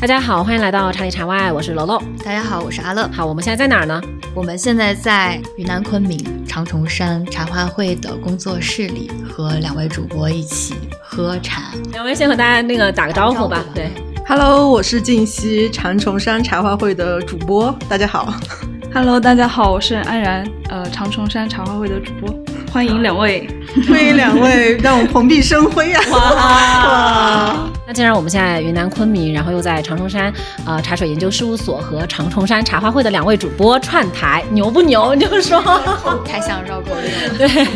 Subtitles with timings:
[0.00, 2.02] 大家好，欢迎来到茶里茶外，我是楼楼。
[2.24, 3.06] 大家好，我是阿乐。
[3.12, 4.00] 好，我们现在在哪儿呢？
[4.34, 11.64] 我们现在在云南昆明长虫山茶话会的工作室里，和两位主播一起喝茶。
[11.92, 13.62] 两位先和大家那个打个招呼吧。
[13.74, 13.90] 对
[14.26, 18.32] ，Hello，我是静溪长虫山茶话会的主播，大家好。
[18.94, 22.34] Hello，大家好，我是安然，呃，长虫山茶话会的主播，
[22.72, 23.48] 欢迎两位，
[23.88, 26.00] 欢迎两位，让我蓬荜生辉啊！
[26.12, 30.32] 哇， 那既然我们现在云南昆明，然后又在长虫山
[30.64, 35.14] 呃茶水研究事务所和长虫山茶话会的两位主播串台，牛不牛？
[35.16, 35.60] 你就说，
[36.24, 37.38] 太像绕口令了。
[37.38, 37.66] 对，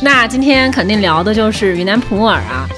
[0.00, 2.68] 那今天肯定聊的就是云南普洱啊。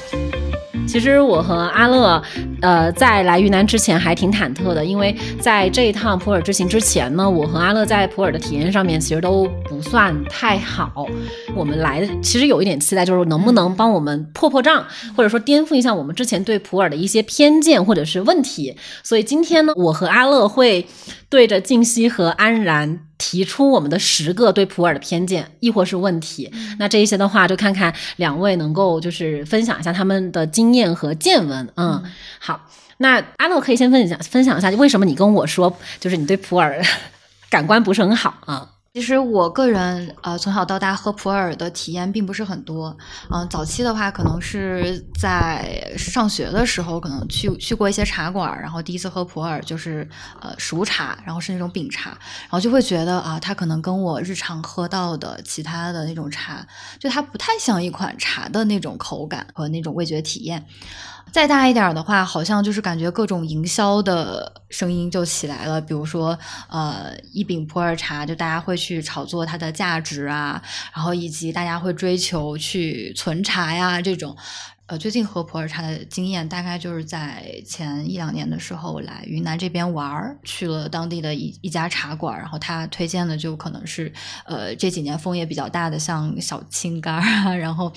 [0.97, 2.23] 其实我和阿乐，
[2.63, 11.07] 呃，在来云南之前还挺忐忑的，因为在这一趟普洱之行之前呢，我和阿乐在普洱的体验上面其实都不算太好。
[11.55, 18.75] 我们来的其实有一点期待，就是能不能帮我们破破障，或者说颠覆一下我们之前对普洱的一些偏见或者是问题。
[19.03, 20.87] 所以今天呢，我和阿乐会
[21.29, 23.06] 对着静熙和安然。
[23.19, 26.53] 提出我们的十个对普洱的偏见，亦或是问题。
[26.79, 31.69] 那这一些的话，就看看两位能够就是分享一下他们的经验和见闻。
[31.77, 32.03] 嗯，
[32.39, 36.81] 好，那阿乐可以先分享分享一下，为什么你跟我说，就是你对普洱
[37.49, 38.71] 感官不是很好啊？
[38.97, 42.97] 其实我个人呃从小到大喝普洱的体验并不是很多，
[43.31, 50.09] 嗯，早期的话可能是在上学的时候，可能去去过一些茶馆，然后第一次喝普洱就是
[50.41, 56.67] 呃熟茶，然后是那种饼茶，然后就会觉得啊，它可能跟我日常喝到的其他的那种茶，
[56.99, 60.65] 就它不太像一款茶的那种口感和那种味觉体验。
[61.33, 70.63] 再大一点的话，好像就是感觉各种营销的声音就起来了，比如说，呃，一饼普洱茶，就大家会去炒作它的价值啊，
[70.95, 74.35] 然后以及大家会追求去存茶呀这种。
[74.89, 84.13] 呃，最近喝普洱茶的经验，大概就是在前一两年的时候来云南这边玩儿，去了当地的一一家茶馆，然后他推荐的就可能是
[84.45, 87.93] 呃这几年风也比较大的，像小青柑啊，然后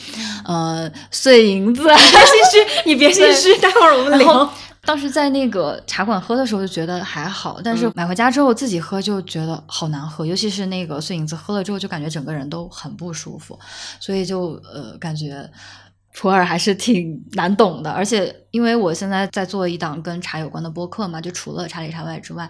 [0.45, 2.05] 呃碎银子，别心
[2.51, 2.57] 虚，
[2.89, 4.51] 你别心虚，待会儿我们聊。
[4.81, 13.59] 当时在那个茶馆喝的时候就觉得还好，但是买回家之后自己喝就觉得好难喝，尤其是那个碎银子，喝了之后就感觉整个人都很不舒服，
[13.99, 15.47] 所以就呃感觉。
[16.13, 22.49] 普洱还是挺难懂的，而且因为我现在在做一档跟茶有关的播客嘛，就除了茶里茶外之外，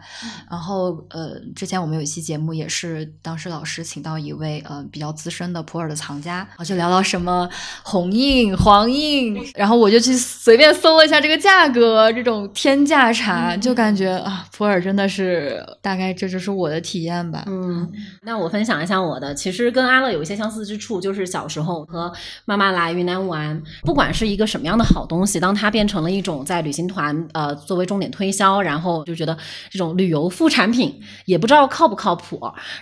[0.50, 7.50] 然后呃，之前我们有一期节目也是当时老师请到一位呃比较资深的普洱的藏家，然后就聊到什么
[7.84, 17.44] 红印、黄印，然后我就去随便搜了一下这个价格，这种天价茶，就感觉啊，普洱真的是大概这就是我的体验吧。
[17.48, 22.12] 嗯，那我分享一下我的，其实跟阿乐有一些相似之处，就是小时候和
[22.46, 23.62] 妈妈来云南玩。
[23.82, 29.38] 不管是一个什么样的好东西，当它变成了一种在旅行团呃作为重点推销，然后就觉得
[29.70, 32.40] 这种旅游副产品也不知道靠不靠谱。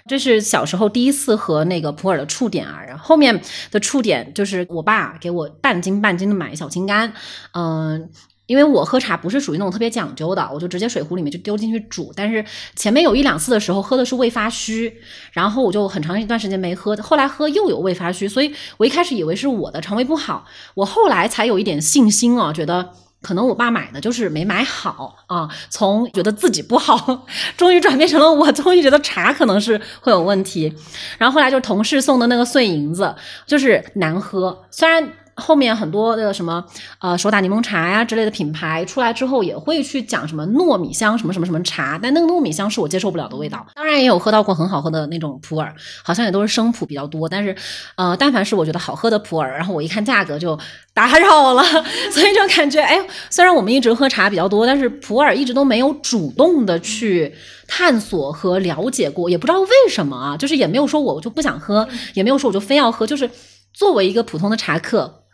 [0.08, 3.42] 这是小时候第一次和那个普洱的触点啊，然后后面
[3.72, 7.10] 的触点就是我爸给我半斤半斤的买小青柑，
[7.54, 8.10] 嗯。
[8.48, 12.12] 因为我喝茶不是属于那种特别讲究的，我就直接水壶里面就丢进去煮。
[12.16, 12.44] 但是
[12.76, 14.92] 前面有一两次的时候喝的是未发虚，
[15.34, 16.96] 然后我就很长一段时间没喝。
[16.98, 22.90] 后来喝又有未发虚，所以我一开始以为是我的肠胃不好，我后来才有一点信心啊，觉得
[23.22, 25.50] 可能我爸买的就是没买好啊。
[25.70, 27.26] 从觉得自己不好，
[27.58, 30.74] 终于转变成了我终于觉得茶可能是会有问题。
[31.18, 33.14] 然后后来就同事送的那个碎银子，
[33.46, 35.12] 就是难喝，虽然。
[35.38, 36.64] 后面很多的什么
[37.00, 43.66] 呃手打柠檬茶呀之类的品牌出来之后，也会去讲什么糯米香什么什么什么茶，但那个糯米香是我接受不了的味道。
[43.76, 45.72] 当然也有喝到过很好喝的那种普洱，
[46.04, 47.30] 好像也都是生普比较多。
[47.30, 47.56] 但是
[47.96, 50.58] 呃，但凡是我觉得好喝的普洱，然后我一看价格就
[50.94, 51.64] 打扰了，
[52.12, 53.00] 所以就感觉哎，
[53.30, 57.32] 虽然我们一直喝茶比较多，但是普洱一直都没有主动的去
[57.68, 63.30] 探索和了解过，也不知道为什么啊，就是也没有说我就不想喝，也没有说我就非要喝，就是
[63.72, 65.26] 作为一个普通的茶客。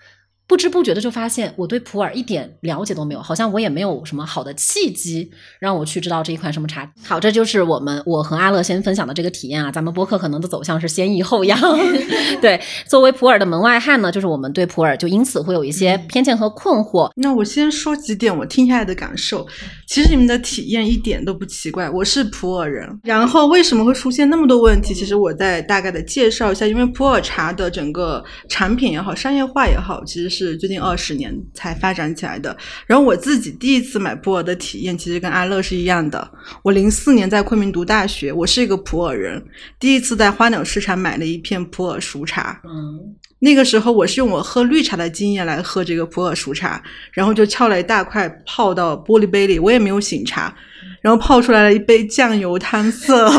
[0.53, 5.27] 不知不觉的就发现，我对普洱一点了解都没有，好像我也没有什么好的契机
[5.57, 6.87] 让我去知道这一款什么茶。
[7.03, 9.71] 好，这就是我们我和阿乐先分享的这个体验啊。
[9.71, 11.59] 咱们播客可能的走向是先抑后扬。
[12.39, 17.09] 对，作为普洱的门外汉呢，就是我们对普洱就因此会有一些偏见和困惑。
[17.15, 19.47] 那我先说几点我听下来的感受。
[19.87, 22.87] 其实你们的体验一点都不奇怪，我是普洱人。
[23.01, 24.93] 然后为什么会出现那么多问题？
[24.93, 30.42] 其实我再大概的介绍一下，因为普洱茶的整个产品也好，商业化也好，其实是。
[30.47, 32.55] 是最近二十年才发展起来的。
[32.85, 36.29] 然后我自己第一次买普洱的体验，其实跟阿乐是一样的。
[36.63, 39.43] 我零四年在昆明读大学，我是一个普洱人，
[39.79, 42.61] 第一次在花鸟市场买了一片普洱熟茶。
[42.65, 46.81] 嗯，那个时候我是用我喝绿茶的经验来喝这个普洱熟茶，
[47.11, 50.53] 然后就撬了一大块泡到玻璃杯里，我也没有醒茶，
[51.01, 53.31] 然后泡出来了一杯酱油汤色。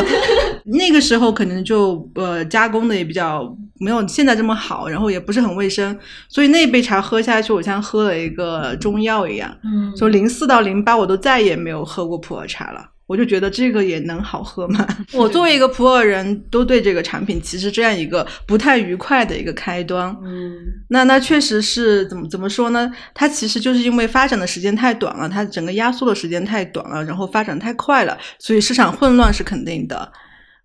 [0.64, 5.96] 那个时候可能就呃加工的也比较没有现在这么好，然后也不是很卫生，
[6.28, 9.54] 所以那杯茶喝下去，我像喝了一个中药一样。
[9.64, 12.90] 嗯从零四到零八，我都再也没有喝过普洱茶了。
[13.06, 14.86] 我就觉得这个也能好喝吗？
[15.12, 20.08] 我作为一个普洱人，都对这个产品其实这样一个不太愉快的一个开端。
[20.24, 20.54] 嗯
[20.88, 22.90] 那那确实是怎么怎么说呢？
[23.12, 30.10] 它其实就是因为发展的时间太短了，它整个压缩的时间太短了，然后发展太快了，所以市场混乱是肯定的。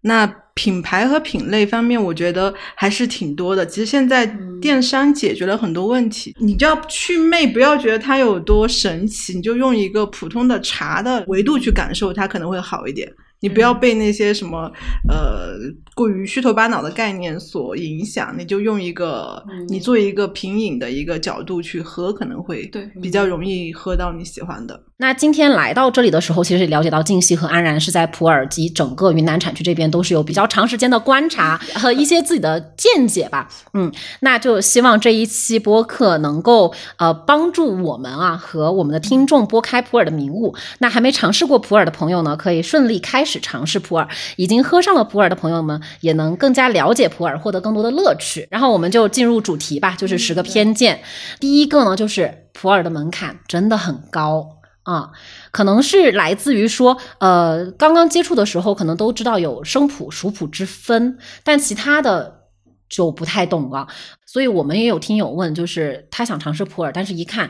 [0.01, 3.65] 那品牌和品类方面，我觉得还是挺多的。
[3.65, 4.25] 其实现在
[4.61, 13.11] 电商解决了很多问题，你就要去魅，不要觉得它有多神奇，你就用一个普通的茶的维度去感受它，可能会好一点。
[13.41, 14.69] 你不要被那些什么
[15.07, 15.53] 呃
[15.95, 24.83] 过于虚头巴脑的概念所影响，你就用一个嗯你做一个品饮的一个角度去喝，可能会对比较容易喝到你喜欢的。
[25.01, 33.47] 那今天来到这里的时候，其实也了解到静熙和安然是在普洱及整个云南产区这边都是有比较长时间的观察和一些自己的见解吧。
[33.73, 40.53] 嗯，那就希望这一期播客能够呃帮助我们啊和我们的听众拨开普洱的迷雾。
[40.79, 44.05] 那还没尝试过普洱的朋友呢，可以顺利开始尝试普洱；
[44.35, 48.45] 已经喝上了普洱的朋友们，也能更加了解普洱，获得更多的乐趣。
[48.51, 50.99] 然后我们就进入主题吧，就是十个偏见。
[51.39, 54.58] 第一个呢，就是普洱的门槛真的很高。
[54.89, 55.11] 啊，
[55.51, 62.45] 可能是来自于说，呃，刚刚接触的时候，可能都知道有生普、熟普之分，但其他的
[62.89, 63.87] 就不太懂了。
[64.25, 67.49] 所以我们也有听友问，就是他想尝试普洱，但是一看。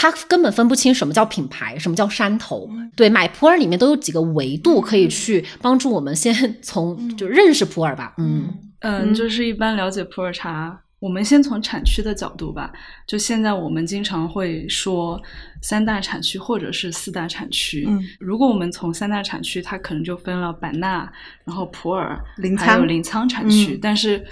[0.00, 2.70] 他根本分不清什么叫品牌，什么叫山头。
[2.94, 6.32] 对，买普洱里面都有几个维度可以去帮助我们先
[6.62, 8.14] 从就认识普洱吧。
[8.18, 8.48] 嗯
[8.82, 12.70] 嗯，就是一般了解普洱茶，我们先从产区的角度吧。
[13.08, 15.20] 就现在我们经常会说
[15.60, 17.84] 三大产区或者是四大产区。
[17.88, 21.10] 嗯，如果我们从三大产区，它可能就分了版纳，
[21.44, 23.74] 然后普洱、临还有沧临沧产区。
[23.74, 24.24] 嗯但是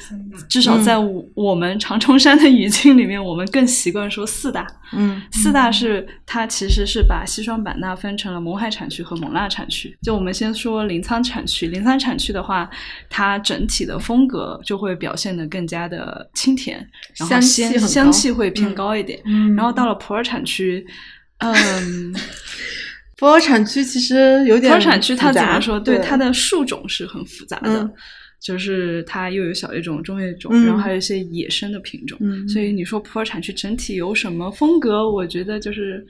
[0.48, 4.66] 至少在我我们长冲山的语境里面，我们更习惯说四大。
[4.92, 9.96] 嗯四大是它其实是把西双版纳分成了勐海产区和勐腊产区。
[10.02, 12.68] 就我们先说临沧产区，临沧产区的话，
[13.10, 16.78] 它整体的风格就会表现的更加的清甜，
[17.16, 19.20] 然后香香气会偏嗯高一点。
[19.24, 20.92] 嗯然后到了普洱产区，嗯，
[23.18, 25.80] 普洱产区其实有点普洱产区它怎么说？
[25.80, 27.82] 对对它的树种是很复杂的。
[27.82, 27.92] 嗯
[28.38, 35.10] 就是它又有小叶种、中叶种，嗯然后还有一些野生的品种，嗯所以你说普洱产区整体有什么风格？
[35.10, 36.06] 我觉得就是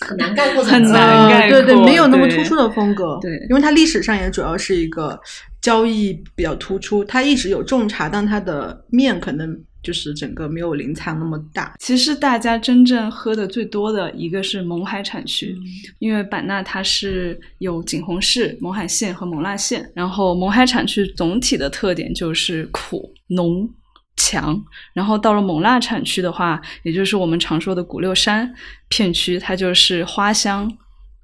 [0.00, 3.18] 很难概括很难概括对对，没有那么突出的风格。
[3.20, 5.20] 对因为它历史上也主要是一个
[5.60, 11.74] 交易比较突出，它一直有种茶，但它的面可能就是整个没有临沧那么大。
[11.78, 15.62] 其实大家真正喝的最多的一个是勐海产区，嗯
[15.98, 23.68] 因为版纳它是有景洪市、勐海县和勐腊县，然后勐海产区总体的特点就是苦浓。
[24.16, 24.62] 强，
[24.92, 28.52] 然后到了勐腊产区的话，也就是我们常说的古六山
[28.88, 30.70] 片区，它就是花香，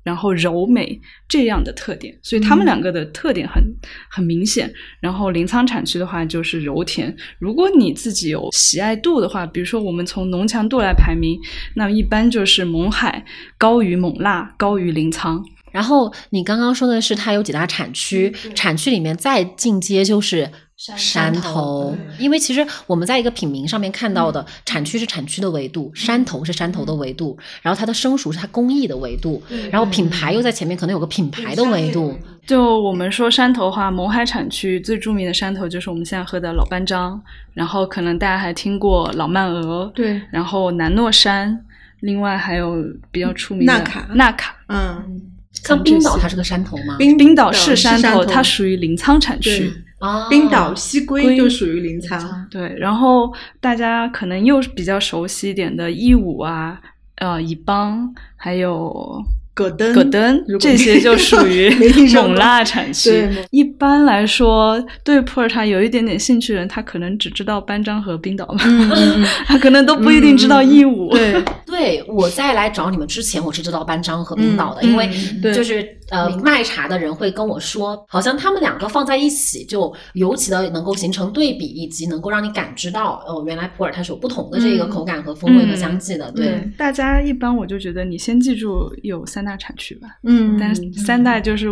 [0.06, 3.60] 然后柔美这样的特点，所以它们两个的特点很
[4.08, 4.72] 很明显。
[5.00, 11.36] 然后临沧产区的话就是柔甜，如果你自己有喜爱度的话，比如说我们从浓强度来排名，
[11.74, 13.24] 那一般就是勐海
[13.58, 15.42] 高于勐腊，高于临沧。
[15.72, 32.14] 然后你刚刚说的是它有几大产区，产区里面再进阶就是山头，因为其实我们在一个品名上面看到的产区是产区的维度，山头是山头的维度，然后它的生熟是它工艺的维度，然后品牌又在前面可能有个品牌的维度，
[32.46, 37.18] 就我们说山头的话，勐海产区最著名的山头就是我们现在喝的老班章，
[37.54, 41.58] 然后可能大家还听过老曼鹅，对，然后南糯山，
[42.00, 42.76] 另外还有
[43.10, 44.54] 比较出名的纳卡纳卡。
[44.68, 45.22] 嗯，
[45.54, 46.96] 像冰岛它是个山头吗？
[46.98, 49.72] 冰冰岛是是山头，它属于临沧产区。
[49.98, 52.20] 啊，冰岛西归龟就属于临沧。
[52.50, 56.78] 对，然后大家可能又比较熟悉一点的义乌啊，
[57.16, 59.24] 呃，乙邦，还有
[59.54, 63.26] 葛登，葛登这些就 属于没听说过勐腊产区。
[63.50, 71.08] 一般来说，对普洱茶有一点点兴趣的人，他可能只知道班章和冰岛嘛，嗯嗯嗯 他可能都不一定知道义乌。
[71.10, 71.42] 对，
[71.76, 75.10] 对我在来找你们之前，我是知道班章和冰岛的，因为
[75.52, 86.30] 就是呃卖茶的人会跟我说，好像他们两个放在一起就尤其的能够形成对比，以及能够让你感知到哦，原来普洱它是有不同的这个嗯口感和风味和香气的。
[86.32, 91.68] 对，对，大家一般我就觉得你先记住有三大产区吧，嗯，但是三大就是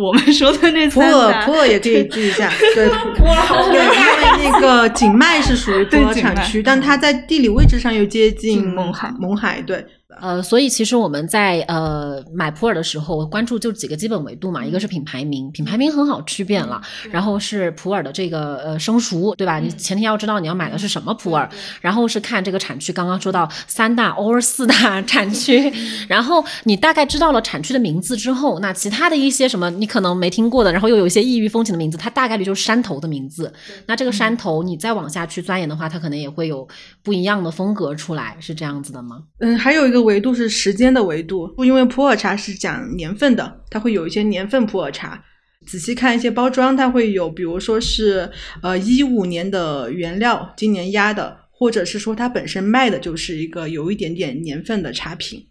[0.00, 1.00] 我们说的那普。
[1.00, 9.84] 洱普洱也可以记一下， 对，普洱对，因为那个景迈是属于普洱产区，但它在地理位置上又接近近勐海勐海，对，
[10.20, 19.58] 呃，所以其实我们在呃买普洱的时候，关注就几个基本维度嘛，一个是品牌名，品牌名很好区辨了，然后是普洱的这个呃生熟，对吧？
[19.58, 21.46] 你前提要知道你要买的是什么普洱，
[21.82, 25.70] 然后是看这个产区，刚刚说到三大 or 四大 产区，
[26.08, 33.52] 然后你大概知道了产区的名字之后，那其他的一些什么你可能没听过的，然后又有一些异域风情的名字，它大概率就是山头的名字。
[33.84, 36.66] 那这个山头你再往下去钻研的话，它可能也会有
[37.02, 39.18] 不一样的风格出来，是这样子的吗？
[39.40, 45.22] 嗯，还有一个维度是时间的维度，因为普洱茶是讲年份的，它会有一些年份普洱茶。
[45.66, 48.30] 仔细看一些包装，它会有，比如说是
[48.62, 55.44] 呃一五年的原料，今年压的，或者是说它本身卖的就是一个有一点点年份的茶品。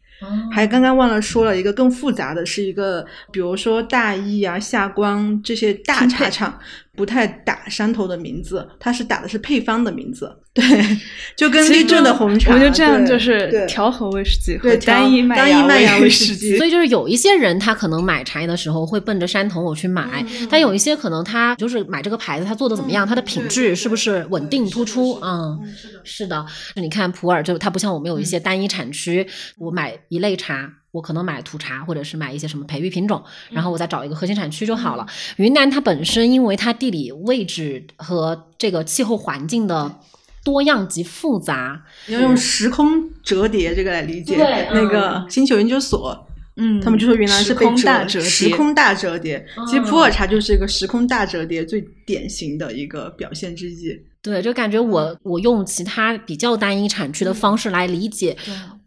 [0.51, 6.59] 还刚刚忘了说了一个更复杂的，是一个比如说大益啊、夏光这些大茶厂
[6.97, 10.29] 不太打山头的名字，它是打的是配方的名字。
[10.57, 10.65] 对，
[11.35, 16.57] 就跟立正的红茶，我觉得这样就是调和威士忌和单一麦单一麦芽威威士忌忌。
[16.57, 25.19] 所以就是有一些人他可能买茶叶的时候会奔着山头我去买，但有一些可能他就是买这个牌子，他做的怎么样，它的品质是不是稳定突出？
[25.21, 25.59] 嗯，
[26.03, 26.43] 是的。
[26.75, 29.27] 你看普洱就它不像我们有一些单一产区，
[29.59, 30.67] 我买一类茶。
[30.91, 35.05] 我可能买土茶，或者是买一些什么培育品种，然后我再找一个核心产区就好了。
[35.35, 39.99] 云南它本身因为它地理位置和这个气候环境的
[40.43, 44.35] 多样及复杂，你要用时空折叠这个来理解。
[44.37, 49.45] 对那个嗯星球研究所，嗯，他们就说云南是被时空大折叠，时空大折叠。
[49.67, 53.91] 其实嗯普洱茶就是一个时空大折叠最典型的一个表现之一。
[54.27, 58.35] 对，就感觉我我用其他比较单一产区的方式来理解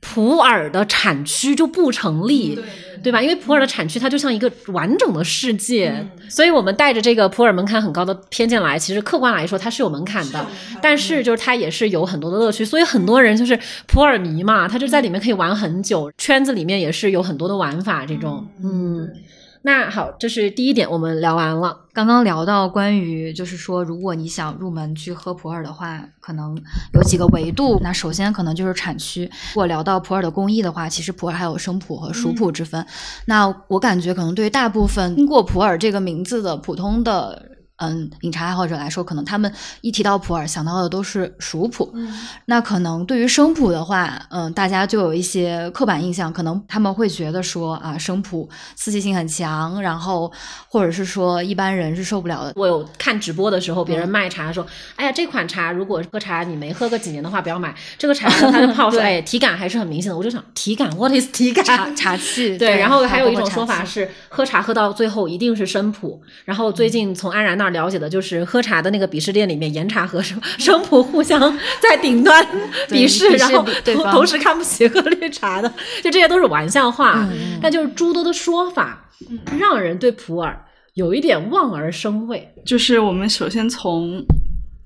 [0.00, 2.58] 普洱的产区就不成立，
[3.02, 3.20] 对吧？
[3.20, 10.46] 因为普洱的产区它就像一个完整的世界，所以我们带着这个普洱门槛很高的偏见来，其实客观来说它是有门槛的，
[10.80, 19.08] 但是就是它也是有很多的乐趣，所以很多人就是普洱迷嘛，他就在里面可以玩很久，圈子里面也是有很多的玩法这种，嗯。
[19.62, 21.76] 那好，这是第一点，我们聊完了。
[21.92, 26.56] 刚刚聊到关于，就是说，如果你想入门去喝普洱的话，可能
[26.94, 27.78] 有几个维度。
[27.82, 29.24] 那首先可能就是产区。
[29.24, 32.86] 如果聊到普洱的工艺的话，其实普洱还有生普和熟普之分。
[33.26, 37.49] 那我感觉可能对于大部分听过普洱这个名字的普通的。
[37.80, 41.92] 嗯，饮茶爱好者来说，可能他们一提到普洱想到的都是熟普。
[42.46, 50.30] 那可能对于生普的话，嗯，大家就有一些刻板印象，可能他们会觉得说啊，生普刺激性很强，然后
[50.68, 52.52] 或者是说一般人是受不了的。
[52.56, 57.74] 我有看直播的时候，别人卖茶说：“哎呀，这款茶如果喝茶你没喝个几年的话，不要买。
[57.96, 61.64] 这个茶呢，它的泡说，哎，体感还是很明显的。”我就想，体感，what is 体感？
[61.64, 66.20] 茶茶气对，然后还有一种说法是，喝茶喝到最后一定是生普。
[66.44, 71.40] 然后最近从安然那儿了解的就是，喝茶的那个鄙视链里面，岩茶和生生普互相
[71.80, 72.44] 在顶端
[72.88, 75.72] 对鄙视，然后同同时看不起喝绿茶的，
[76.02, 77.26] 就这些都是玩笑话。
[77.30, 79.08] 嗯但就是诸多的说法，
[79.58, 80.54] 让人对普洱
[80.94, 82.48] 有一点望而生畏。
[82.64, 84.24] 就是我们首先从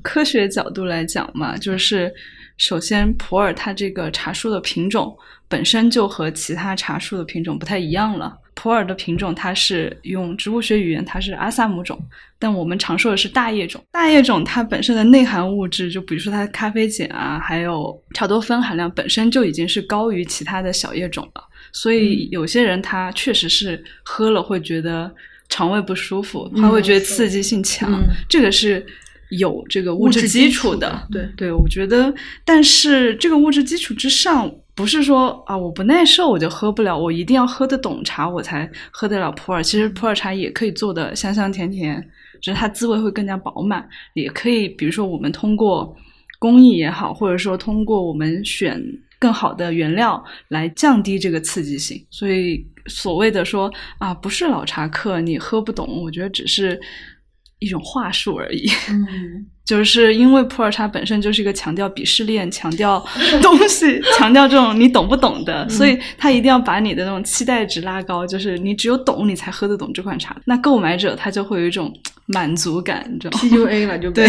[0.03, 2.13] 科学角度来讲嘛，就是
[2.57, 5.17] 首先普洱它这个茶树的品种
[5.49, 8.37] 本身就和其他茶树的品种不太一样了。
[8.55, 12.01] 普洱的品种它是用植物学语言它是阿萨姆种，
[12.39, 13.83] 但我们常说的是大叶种。
[13.91, 21.45] 大叶种它本身的内含物质，就比如说它的咖啡碱啊，还有茶多酚含量本身就已经是高于其他的小叶种了。
[21.73, 25.13] 所以有些人他确实是喝了会觉得
[25.49, 28.85] 肠胃不舒服，他会觉得刺激性强，嗯这个是
[29.31, 30.77] 有这个物物质基础。
[30.77, 39.63] 的对对，我觉得，但是这个物质基础之上，不是说啊我不耐受我就喝不了，我一定要喝得懂茶我才喝得了普洱。
[39.63, 42.05] 其实普洱茶也可以做的香香甜甜，
[42.43, 43.89] 只是它滋味会更加饱满。
[44.15, 45.97] 也可以，比如说我们通过
[46.41, 48.83] 工艺也好，或者说通过我们选
[49.19, 52.05] 更好的原料来降低这个刺激性。
[52.11, 56.79] 所以所谓的说啊，不是老茶客你喝不懂，我觉得只是
[57.61, 58.69] 一种话术而已。
[58.91, 63.03] 嗯，就是因为普洱茶本身就是一个强调鄙视链、强调
[63.41, 70.37] 东西、 强调这种你懂不懂的，所以他一定要把你的那种期待值拉高，就是你只有懂你才喝得懂这款茶。
[70.45, 71.91] 那购买者他就会有一种
[72.27, 74.27] 满足感，你知道吗？PUA 了就对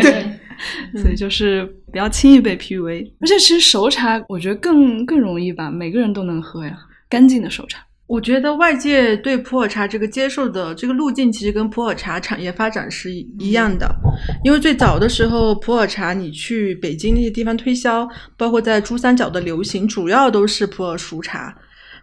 [0.00, 0.24] 对，
[1.02, 3.10] 所以就是不要轻易被 PUA。
[3.20, 6.78] 而且其实熟茶我觉得更更容易吧，每个人都能喝呀，
[7.08, 7.80] 干净的熟茶。
[8.06, 13.92] 我觉得外界对普洱茶这个接受的这个路径，其实跟普洱茶产业发展是一样的。
[14.44, 21.56] 因为最早的时候，普洱茶你去北京那些地方推销，包括在珠三角的流行，主要都是普洱熟茶。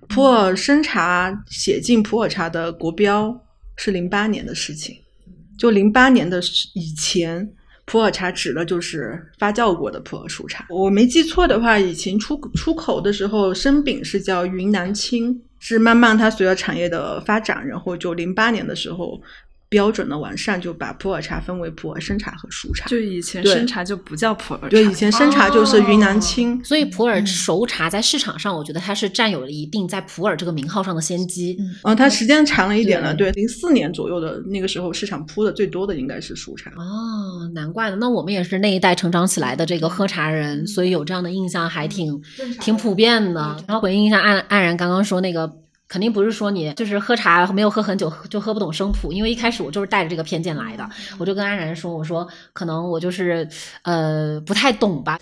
[0.10, 3.34] 普洱生茶写进普洱茶的国标
[3.78, 4.98] 是零八年的事情，
[5.58, 6.42] 就零八年的
[6.74, 7.50] 以前。
[7.86, 10.66] 普洱茶指的就是发酵过的普洱熟茶。
[10.70, 19.22] 我没记错的话，以前出出口的时候，生饼是叫云南青，是慢慢它随着产业的发展，然后就零八年的时候。
[19.74, 22.88] 标准的完善，就把普洱茶分为普洱生茶和熟茶。
[22.88, 26.64] 就以前生茶就不叫普洱茶，对，以前生茶就是云南青。
[26.64, 31.58] 所以普洱熟茶在市场上，我觉得它是占有了一定在普洱这个名号上的先机。
[31.82, 36.70] 嗯，它时间长了一点了，对，零四年左右的那个时候，市场铺的最多的应该是熟茶。
[36.78, 37.98] 哦，难怪呢。
[38.00, 42.22] 那我们也是那一代成长起来的这个喝茶人，所以有这样的印象还挺
[42.62, 43.42] 挺普遍的。
[43.68, 45.52] 然后回应一下安安然刚刚说那个。
[45.94, 53.48] 肯定不是说你就是喝茶没有喝很久就喝不懂生普，因为一开始我就是带着这个偏见来的，我就跟安然说，我说可能我就是
[53.84, 55.20] 呃不太懂吧。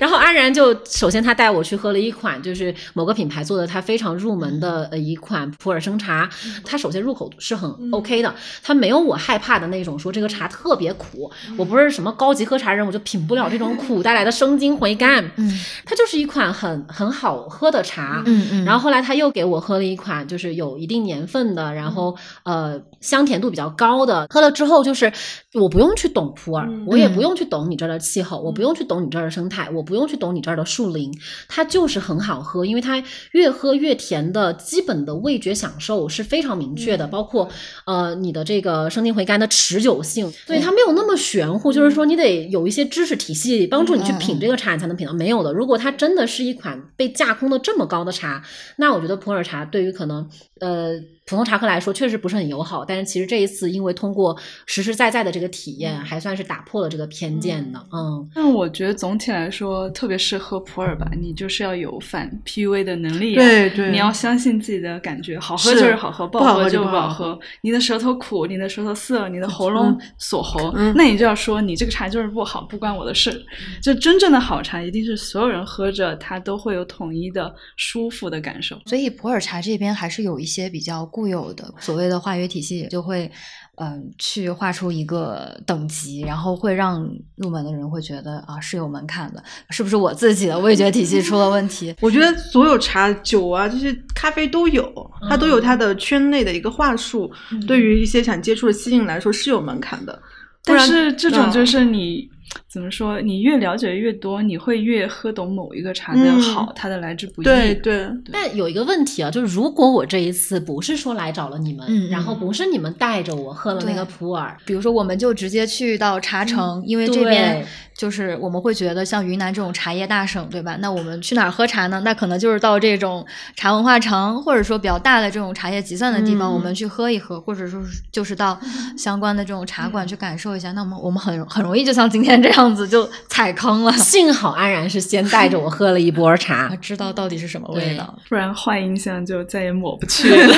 [0.00, 6.26] 然后安然就首先他带我去喝了一款就是某个品牌做的他非常入门的呃一款普洱生茶，
[6.64, 15.22] 他首先入口是很 OK 的，他没有我害怕的那种说这个茶特别苦，我不是什么高级喝茶人，我就品不了这种苦带来的生津回甘。
[15.36, 18.22] 嗯，它就是一款很很好喝的茶。
[18.24, 20.13] 嗯嗯，然后后来他又给我喝了一款。
[20.22, 25.12] 就是有一定年份的，然后呃香甜度比较高的，喝了之后就是
[25.54, 31.12] 我不用去懂普洱，我也不用去懂你这儿的气候，我不用去懂你这儿的生态，我不用去懂你这儿的树林，
[31.48, 37.48] 它就是很好喝，因为它越喝越甜的基本的味觉享受是非常明确的，包括
[37.86, 45.12] 呃你的这个生津回甘的持久性，所以它没有那么玄乎，就是说你得有一些知识体系帮助你去品这个茶，你才能品到。
[45.12, 48.42] 没有的，如果它真的是一款被架空的这么高的茶，
[48.76, 50.28] 那我觉得普洱茶对于可能。
[50.60, 50.92] 呃，
[51.26, 57.78] 普通茶客来说确实不是很友好，但是其实这一次因为通过实实在在的这个体验，还算是打破了这个偏见的。
[57.92, 67.38] 嗯，那我觉得总体来说，特别适合普洱吧，你就是要有反 PUA 的能力，对对，你要相信自己的感觉，好喝就是好喝，不好喝就不好喝。
[67.60, 73.44] 你的舌头苦，你的舌头涩，你的喉咙锁喉，那你就要说你这个茶就是不好，不关我的事。
[73.82, 78.78] 就真正的好茶，一定是所有人喝着它都会有统一的舒服的感受。
[78.86, 80.44] 所以普洱茶这边还是有一。
[80.54, 83.30] 些比较固有的所谓的化学体系，就会
[83.76, 91.94] 嗯去画出一个等级，然后会让入门的人会觉得啊是有门槛的，是不是我自己的味觉体系出了问题？
[92.02, 94.92] 我觉得所有茶、酒啊这些咖啡都有，
[95.30, 97.30] 它都有它的圈内的一个话术，
[97.68, 100.20] 对于一些想接触的新人来说是有门槛的。
[100.64, 102.28] 但是这种就是你。
[102.68, 103.20] 怎么说？
[103.20, 107.44] 你越了解越多，你会越喝懂某一个茶的好，它的来之不易。
[107.44, 108.08] 对对。
[108.32, 117.64] 但有一个问题啊，就是如果我这一次不是说来找了你们，然后不是你们带着我喝了那个普洱，比如说我们就直接去到茶城，因为这边
[117.96, 120.76] 就是我们会觉得像云南这种茶叶大省，对吧？
[120.80, 122.00] 那我们去哪儿喝茶呢？
[122.04, 123.24] 那可能就是到这种
[123.56, 127.80] 茶文化城，或者说比较大的这种茶叶集散的地方，我们去喝一喝，或者说
[128.10, 128.58] 就是到
[128.98, 130.72] 相关的这种茶馆去感受一下。
[130.72, 132.33] 那么我们很很容易就像今天。
[132.42, 133.92] 这样子就踩坑了。
[133.98, 140.56] 幸好安然是先带着我喝了一波茶，知道到底是什么味道，不然坏印象就再也抹不去 了。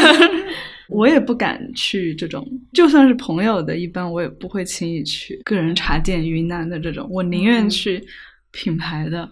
[0.89, 8.01] 我也不敢去这种，就算是朋友的，一般我也不会轻易去个人茶店、云南的这种，我宁愿去
[8.53, 9.29] 品牌的。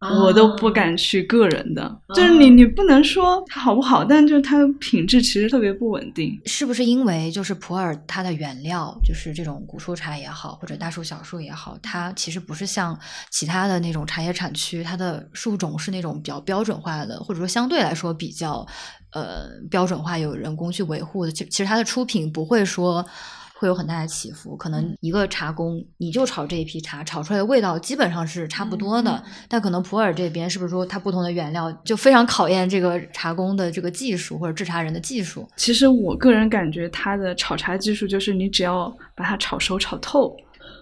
[0.00, 6.40] 我都不敢去个人的，就是你，你不能说它好不好，但就是它的品质其实特别不稳定。
[6.46, 12.98] 是不是因为就是普洱它的原料，就是这种古树茶也好，或者大树小树也好，它其实不是像
[13.30, 18.66] 其他的那种茶叶产区，它的树种是那种比较标准化的，或者说相对来说比较
[19.12, 21.32] 呃标准化，有人工去维护的。
[21.32, 23.04] 其其实它的出品不会说。
[23.60, 29.22] 会有很大的起伏，可能一个茶工你就炒这一批茶，炒出来的味道基本上是差不多的。
[29.50, 35.46] 但可能普洱这边是不是说它不同的原料就非常考验这个茶工的这个技术或者制茶人的技术？
[35.56, 40.34] 其实我个人感觉它的炒茶技术就是你只要把它炒熟炒透，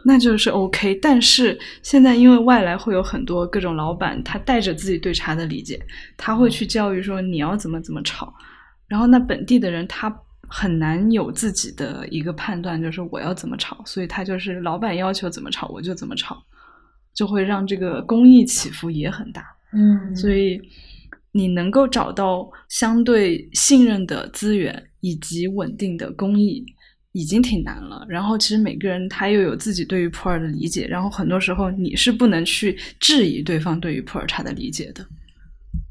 [0.04, 0.94] 那就是 OK。
[1.02, 5.76] 但是现在因为外来会有很多各种老板，他带着自己对茶的理解，
[6.16, 8.32] 他会去教育说你要怎么怎么炒，
[8.86, 10.16] 然后那本地的人他。
[10.48, 16.42] 很难有自己的一个判断，就是我要怎么炒，所以他就是老板要求怎么炒，我就怎么炒，
[17.14, 19.44] 就会让这个工艺起伏也很大。
[19.72, 20.60] 嗯，所以
[21.32, 26.64] 你能够找到相对信任的资源以及稳定的工艺，
[27.12, 28.06] 已经挺难了。
[28.08, 35.06] 然后其实每个人他又有自己对于普洱的理解，然后很多时候你是不能去质疑对方对于普洱茶的理解的。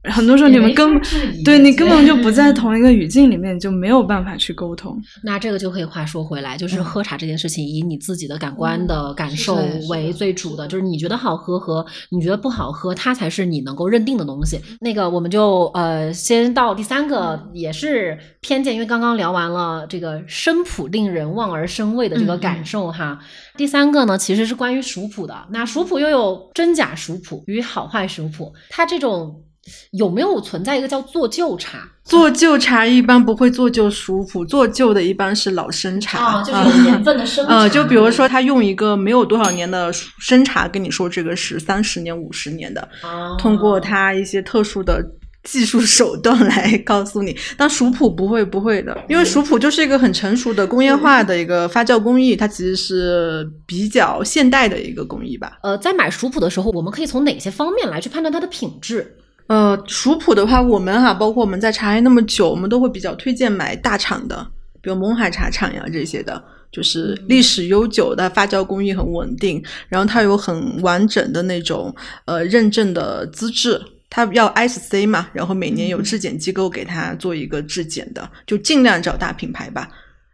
[0.04, 4.98] 很多时候你们根本对你根本就不在嗯同一个语境里面，就没有办法去沟通。
[5.24, 9.56] 那这个就可以话说回来，就是嗯喝茶这件事情，以你自己的感官的感受
[9.90, 14.60] 为的最主的，就是你觉得好喝和你觉得不好喝，它才是你能够认定的东西。
[14.80, 23.20] 那个我们就呃先到第三个，也是偏见，因为刚刚聊完了这个生普令人望而生畏的这个感受哈。
[23.58, 25.36] 第三个呢，其实是关于熟普的。
[25.52, 29.44] 那熟普又有真假熟普与好坏熟普，它这种
[29.91, 31.80] 有没有存在一个叫做旧茶？
[32.03, 37.53] 做旧茶一般不会做旧熟普，做旧的一般是老生茶啊，就是有年份的生茶。
[37.53, 45.06] 呃，就比如说他用一个没有多少年的生茶跟你说这个是三十年、五十年的，啊通过他一些特殊的
[45.43, 47.36] 技术手段来 告诉你。
[47.58, 55.58] 但熟普不会不会的，因为熟普就是一个很成熟的工业化的一个发酵工艺，它其实是比较现代的一个工艺吧。
[55.62, 59.16] 呃，在买熟普的时候，我们可以从哪些方面来去判断它的品质？
[59.48, 64.48] 呃，熟普的话，我们哈、包括我们在茶叶那么久，我们都会比较推荐买大厂的，
[64.82, 73.82] 比如勐海茶厂呀这些的，就是历史悠久的，发酵工艺很稳定，然后它有很完整的那种呃认证的资质。
[74.10, 79.90] 它要 SC 嘛，然后每年有质检机构给它做一个质检的，就尽量找大品牌吧，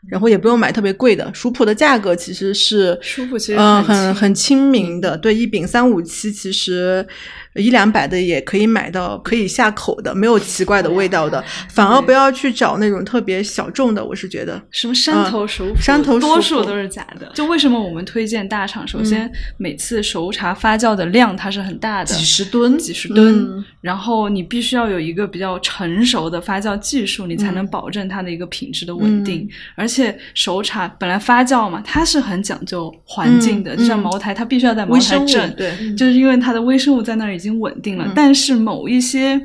[0.07, 1.29] 然后也不用买特别贵的。
[1.33, 7.05] 熟普的价格其实是熟普其实嗯，很很亲民的，对，一饼三五七，其实
[7.55, 14.61] 一两百的也可以买到，可以下口的，没有奇怪的味道的，反而不要去找那种特别小众的，我是觉得。
[14.71, 17.31] 什么山头熟普，山头多数都是假的。
[17.33, 18.87] 就为什么我们推荐大厂？
[18.87, 23.35] 首先，嗯每次熟茶发酵的量它是很大的，几十吨几十吨。
[23.39, 29.45] 嗯然后你必须要有一个比较成熟的发酵技术，你才能嗯保证它的一个品质的稳定。
[29.75, 38.05] 而且熟茶本来发酵嘛，它是很讲究环境的，嗯就像嗯茅台，它必须要在茅台镇，对，就是因为它的微生物在那儿已经稳定了。
[38.07, 39.39] 嗯但是某一些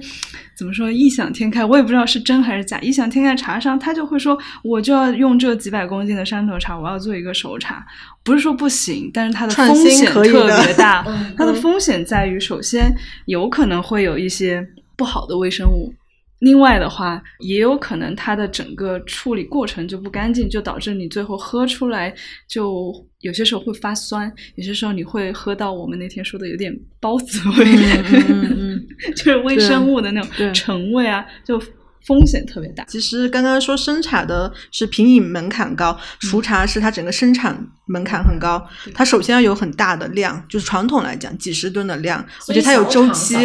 [0.57, 2.79] 怎么说异想天开，我也不知道是真还是假。
[2.81, 7.85] 异想天开茶商他就会说，我就要用这几百公斤的山头茶，我要做一个熟茶，
[8.23, 11.05] 不是说不行，但是它的风险特别大。
[11.09, 12.95] 嗯它的风险在于，首先
[13.27, 15.93] 有可能会有一些不好的微生物。
[16.41, 22.15] 另外的话，也有可能它的整个处理过程就不干净，就导致你最后喝出来
[22.47, 28.87] 就有些时候会发酸，有些时候你会喝到我们那天说的有点包子味，嗯嗯嗯嗯。
[29.15, 31.61] 就是微生物的那对种陈味啊，就
[32.09, 32.83] 风险特别大。
[32.89, 38.67] 其实刚刚说生茶的是品饮门槛高，熟茶是它整个生产门槛很高。
[38.95, 43.37] 它首先要有很大的量，就是传统来讲几十吨的量，而且它有周期。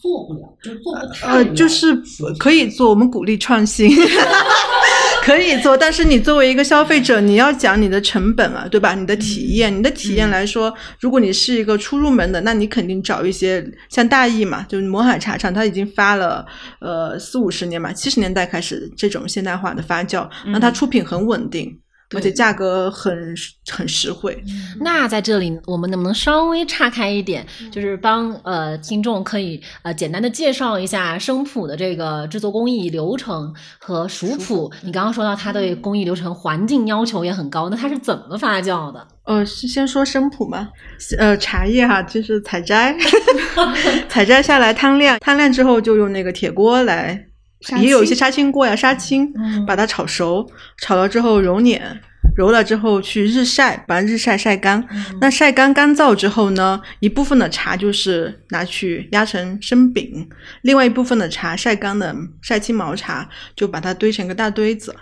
[0.00, 2.00] 做不了，就做不了呃，就是
[2.38, 3.90] 可以做，我们鼓励创新，
[5.28, 8.94] 可以做，但是你作为一个消费者，你要讲你的成本啊，对吧？
[8.94, 16.46] 你的体验，你的体验来说，如果你是一个初入门的，那你肯定找一些像大益嘛，就是勐海茶厂，它已经发了
[16.80, 21.78] 呃四五十年嘛，七十年代开始这种现代化的发酵，那它出品很稳定。
[22.14, 23.34] 而且价格很
[23.70, 24.42] 很实惠，
[24.80, 34.72] 那在这里，我们能不能稍微岔开一点，就是帮呃听众可以呃简单的介绍一下生普的这个制作工艺流程和熟普。
[34.82, 39.06] 你刚刚说到它对工艺流程环境要求也很高，那它是怎么发酵的？
[39.24, 40.70] 呃，是先说生普嘛，
[41.18, 42.96] 呃，茶叶哈，就是采摘，
[44.08, 47.27] 采摘下来摊晾，摊晾之后就用那个铁锅来，
[47.80, 52.00] 也有一些杀青锅呀，杀青，嗯把它炒熟，炒了之后揉捻，
[52.36, 54.86] 揉了之后去日晒，把日晒晒干。
[55.20, 60.28] 那晒干干燥之后呢，一部分的茶就是拿去压成生饼，
[60.62, 64.94] 另外一部分的茶晒干的晒青毛茶就把它堆成个大堆子。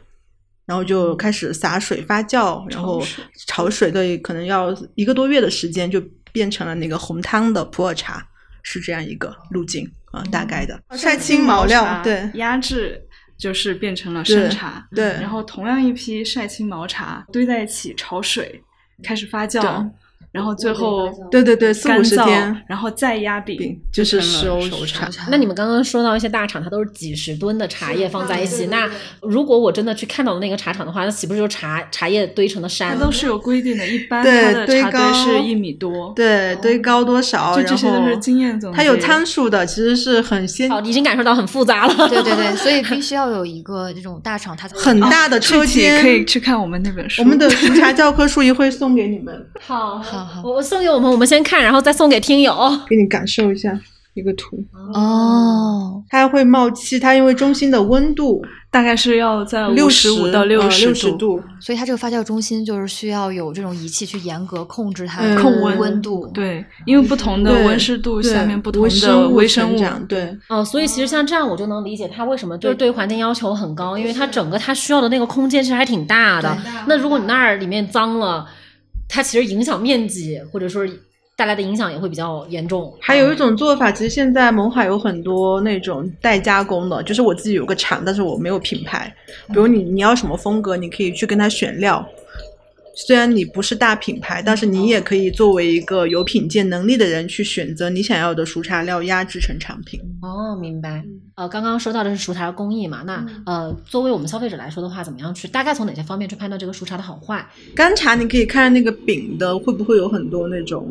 [0.66, 3.00] 然后就开始洒水发酵，然后
[3.46, 8.26] 炒水的可能要一个多月的时间，就变成了那个红汤的普洱茶，
[8.64, 10.80] 是这样一个路径啊，大概的。
[10.96, 13.00] 晒青毛料，茶对压制
[13.38, 18.62] 就是变成了对生茶，对然后同样一批晒青毛茶堆在一起炒水，
[19.02, 19.90] 开始发酵对，
[20.36, 25.26] 然后最后对对对，四干五十燥天，然后再压饼饼，就是成了熟熟茶茶。
[25.30, 28.66] 那你们刚刚说到一些大厂，它都是几十吨的茶叶放在一起。
[28.66, 28.86] 那
[29.22, 32.98] 如果我真的去看到那个茶厂的话，那岂不是就茶茶叶堆成了它山？
[32.98, 38.76] 都是有规定的，一般对它的茶堆堆高是一米多，对，堆高多少，就然后这些都是经验总结。
[38.76, 42.08] 它有参数的，其实是很先好，已经感受到很复杂了。
[42.08, 47.22] 对对对， 所以必须要有一个这种大厂，它才会很大的车间，可以去看我们那本书。
[47.22, 52.54] 我们的熟茶教科书一会送给你们， 好，好好我我送给我们，我们先看，然后再送给听友。
[52.88, 53.78] 给你感受一下
[54.14, 54.62] 一个图。
[54.92, 61.42] 哦，它会冒气，它因为中心的温度大概是要在六十五到六十十度。
[61.60, 66.26] 所以它这个发酵中心就是需要有这种仪器去严格控制它嗯的控温温度。
[66.28, 76.56] 对，因为不同的温湿度下面不同微的生物微生物成长，对，哦，所以其实像这样，我就能理解它为什么就是对环境要求很高，因为它整个它需要的那个空间其实还挺大的。
[76.86, 78.46] 那如果你那儿里面脏了，
[79.08, 80.86] 它其实影响面积或者说
[81.36, 82.92] 带来的影响也会比较严重。
[83.00, 89.14] 还有一种做法，其实现在勐海有很多那种代加工的，就是我自己有个厂，但是我没有品牌。
[89.48, 92.06] 比如你你要什么风格，你可以去跟他选料。
[92.98, 100.00] 虽然你不是大品牌，但是你也可以作为一个有品鉴能力的人去选择你想要的熟茶料压制成产品。
[100.22, 101.04] 哦，明白。
[101.34, 107.46] 呃，刚刚说到的是熟茶的工艺嘛，那呃，作为我们消费者来说的话，怎么样去大概从哪些方面去判断这个熟茶的好坏？
[107.74, 110.90] 干茶你可以看那个饼的会不会有很多那种，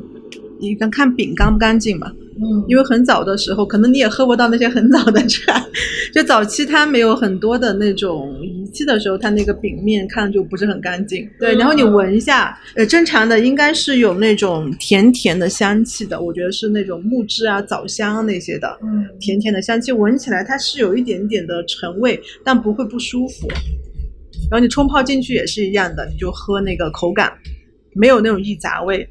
[0.59, 2.11] 你看看饼干不干净嘛。
[2.37, 5.65] 嗯因为很早的时候，可能你也喝不到那些很早的茶，
[6.13, 11.25] 就早期它没有很多的那种仪器的时候，它那个饼面看着就不是很干净。
[11.39, 23.47] 对，然后你闻一下，呃，正常的应该是有那种甜甜的香气的，我觉得是那种木质啊、枣香啊那些的，嗯甜甜的香气，闻起来它是有一点点的陈味，但不会不舒服。
[24.51, 27.31] 然后你冲泡进去也是一样的，你就喝那个口感，
[27.95, 29.07] 没有那种易杂味。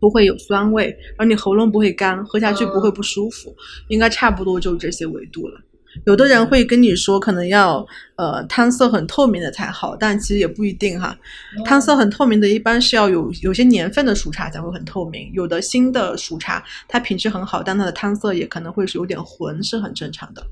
[0.00, 3.54] 不会有酸味，然后你喉咙不会干，喝下去不会不舒服，
[3.88, 5.60] 应该差不多就这些维度了。
[6.04, 11.16] 有的人会跟你说，可能要呃汤色很透明的才好，但其实也不一定哈。
[11.64, 15.30] 汤色很透明的，一般是要有有些年份的熟茶才会很透明。
[15.32, 20.46] 有的新的熟茶，它品质很好，但它的汤色也可能会是有点浑，是很正常的。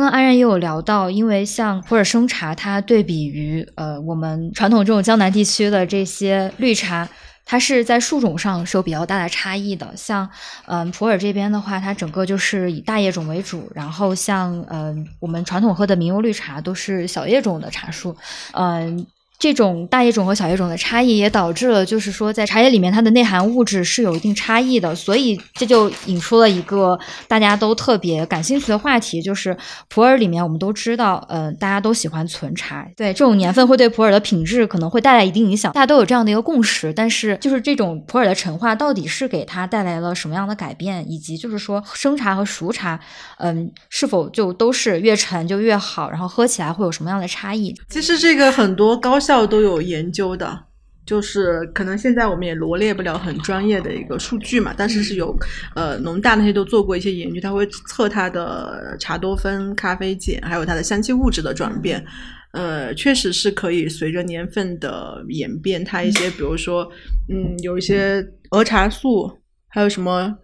[0.00, 7.06] 刚刚安然也有聊到，因为像普洱生茶，它对比于呃我们传统这种江南地区的这些绿茶，
[7.44, 9.92] 它是在树种上是有比较大的差异的。
[9.94, 10.26] 像
[10.64, 18.16] 嗯、普洱这边的话，它整个就是以大叶种为主，然后像嗯、我们传统喝的名优绿茶都是小叶种的茶树，
[18.52, 19.06] 嗯、
[19.40, 29.56] 这种大叶种和小叶种的差异，也导致了就是说，在茶叶里面它的内含物质是有一定差异的，所以这就引出了一个大家都特别感兴趣的话题，就是
[29.88, 36.92] 普洱里面我们都知道，呃，大家都喜欢存茶，对这种年份会对普洱的品质可能会带来一定影响，大家都有这样的一个共识。
[36.92, 43.00] 但是就是这种普洱的陈化到底是给它带来了什么样的改变，以及就是说生茶和熟茶，
[43.38, 47.74] 嗯，是否就都是越陈就越好，然后喝起来会有什么样的差异？
[47.88, 50.64] 其实这个很多高校校都有研究的，
[51.06, 55.32] 就是可能现在我们也罗列不了很专业的一个数据嘛，但是是有
[55.76, 62.04] 呃农大那些都做过一些研究，它会测它的茶多酚、咖啡碱，还有它的香气物质的转变。
[62.50, 66.90] 呃，确实是可以随着年份的演变，它一些比如说，
[67.28, 69.30] 嗯，有一些儿茶素，
[69.68, 70.36] 还有什么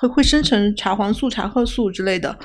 [0.00, 2.36] 会会生成茶黄素、茶褐素之类的。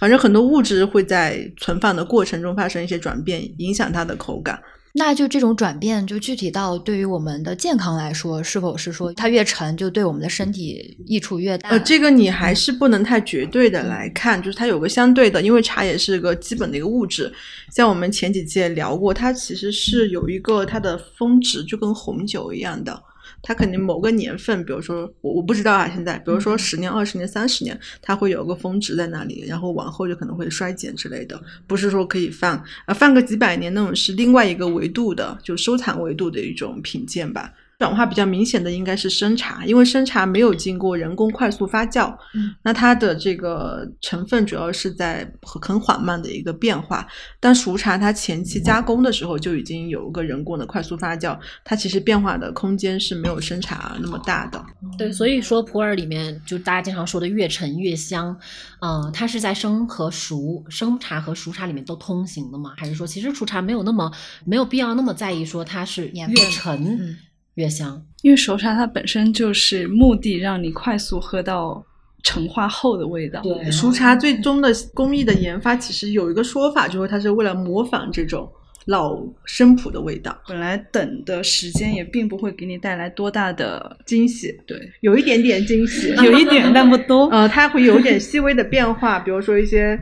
[0.00, 4.60] 反正很多物质会在存放的过程中发生一些转变，影响它的口感。
[4.92, 11.68] 那就这种转变，就具体到对于我们的健康来说，是否是说它越沉就对我们的身体益处越大？
[11.68, 17.32] 呃，这个你还是不能太绝对的来看，就是它有个相对的，因为茶也是个基本的一个物质。
[17.70, 23.00] 像我们前几期也聊过，它其实是有一个它的峰值，就跟红酒一样的。
[23.42, 37.52] 它肯定某个年份，比如说我我不知道啊，现在比如说十年、二十年、三十年，它会有个峰值在那里，然后往后就可能会衰减之类的，不是说可以放啊放个几百年那种是另外一个维度的，就收藏维度的一种品鉴吧。
[37.80, 47.08] 转化比较明显的应该是生茶，因为生茶没有经过人工快速发酵，嗯，那它的这个成分主要是在很缓慢的一个变化。
[47.40, 54.62] 但熟茶它前期加工的时候就已经有一个人工的快速发酵，它其实变化的空间是没有生茶那么大的。
[54.98, 58.38] 对，所以说普洱里面就大家经常说的越陈越香，
[58.82, 62.74] 呃，它是在生和熟、生茶和熟茶里面都通行的吗？
[62.76, 64.12] 还是说其实熟茶没有那么
[64.44, 67.16] 没有必要那么在意说它是越陈嗯
[67.54, 68.02] 越香？
[68.22, 71.84] 因为熟茶它本身就是目的让你快速喝到
[72.22, 73.40] 陈化后的味道。
[73.42, 78.50] 对熟茶最终的工艺的研发，其实有一个说法，就是它是为了模仿这种
[78.86, 87.26] 老生普的味道，本来等的时间也并不会给你带来多大的惊喜，对，有一点点惊喜，有一点但不多。
[87.32, 89.98] 呃，它会有一点细微的变化，比如说一些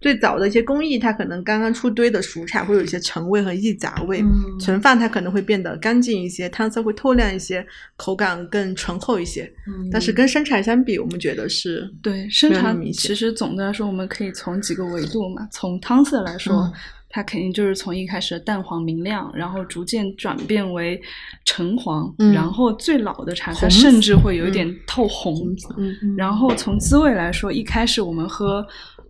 [0.00, 9.52] 最早的一些工艺，它可能刚刚出堆的熟茶会有一些陈味和易杂味，嗯存放它可能会变得干净一些，汤色会透亮一些，口感更醇厚一些。
[9.66, 16.72] 嗯但是跟生茶相比，我们觉得是对，生茶其实总的来说，我们可以从几个维度嘛，从汤色来说，嗯
[17.10, 21.00] 它肯定就是从一开始的淡黄明亮，然后逐渐转变为
[21.42, 25.56] 橙黄，嗯然后最老的茶它甚至会有一点透红。
[25.78, 28.64] 嗯然后从滋味来说，一开始我们喝，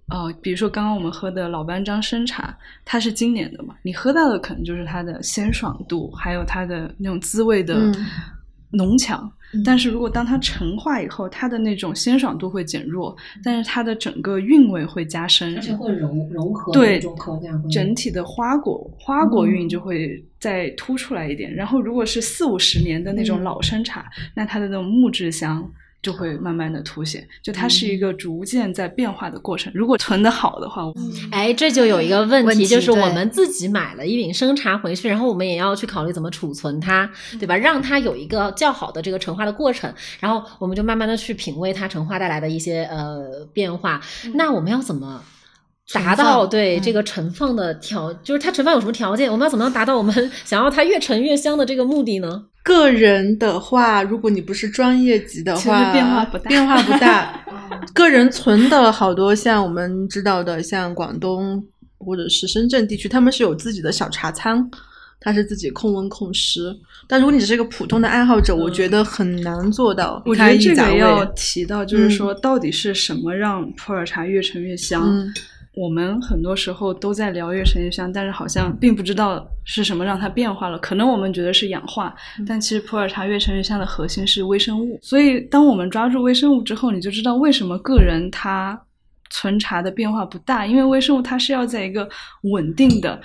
[0.08, 8.06] 呃，比如说刚刚我们喝的老班章生茶，它是今年的嘛，你喝到的可能就是它的鲜爽度，还有它的那种滋味的嗯
[8.70, 9.20] 浓强。
[9.54, 17.00] 嗯但是如果当它陈化以后，它的那种鲜爽度会减弱，但是它的整个韵味会加深，而且会融融合对
[17.70, 21.50] 整体的花果花果韵就会再突出来一点。
[21.54, 25.66] 然后如果是四五十年的那种嗯老生茶，那它的那种木质香
[26.08, 29.70] 就会慢慢的凸显，就它是一个逐渐在变化的过程。
[29.74, 30.82] 如果存的好的话，
[31.30, 37.54] 哎，这就有一个问题，问题就是我们自己买了一饼生茶回去，然后我们也要去考虑怎么储存它，对吧？
[37.54, 44.00] 让它有一个较好的这个陈化的过程，然后我们就慢慢的去品味它陈化带来的一些呃变化。
[44.32, 45.22] 那我们要怎么？
[45.92, 49.30] 达到对这个盛放的条，就是它盛放有什么条件？
[49.30, 52.44] 我们要怎么样达到我们 想要它越陈越香的这个目的呢？
[52.62, 57.44] 个人的话，如果你不是专业级的话，变化不大变化不大。
[57.94, 61.64] 个人存的好多，像我们知道的，像广东
[61.96, 64.70] 或者是深圳地区，他们是有自己的小茶仓，
[65.18, 66.76] 它是自己控温控湿。
[67.06, 70.22] 但如果你只是一个普通的爱好者，我觉得很难做到。
[70.26, 75.02] 我觉得这个要提到，就是嗯说到底是什么让普洱茶越陈越香？
[75.08, 75.32] 嗯
[75.78, 80.76] 我们很多时候都在聊越陈越香，但是好像并不知道是什么让它变化了。
[80.80, 82.12] 可能我们觉得是氧化，
[82.44, 84.98] 但其实普洱茶越陈越香的核心是微生物。
[85.00, 88.76] 所以，当我们抓住微生物之后，你就知道为什么个人他
[89.30, 92.08] 存茶的变化不大，因为微生物它是要在一个
[92.42, 93.20] 稳定的，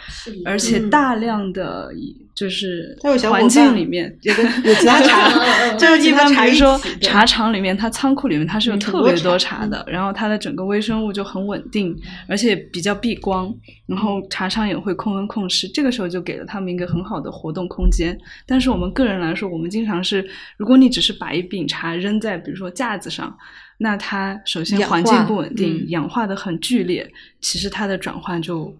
[0.46, 2.98] 而且嗯大量的以就是
[3.30, 11.96] 环境里面有个 有其他茶，就是一般比如说茶厂里面，它仓库里面它是有嗯特别多茶的，然后它的整个微生物就很稳定，
[12.28, 13.54] 而且比较避光，
[13.86, 18.18] 然后茶厂也会控温控湿，这个时候就给了他们一个很好的活动空间。
[18.48, 23.38] 但是我们个人来说，我们经常是，如果你只是把一饼茶扔在比如说架子上，
[23.84, 28.74] 那它首先环境不稳定，嗯氧化的很剧烈，其实它的转换就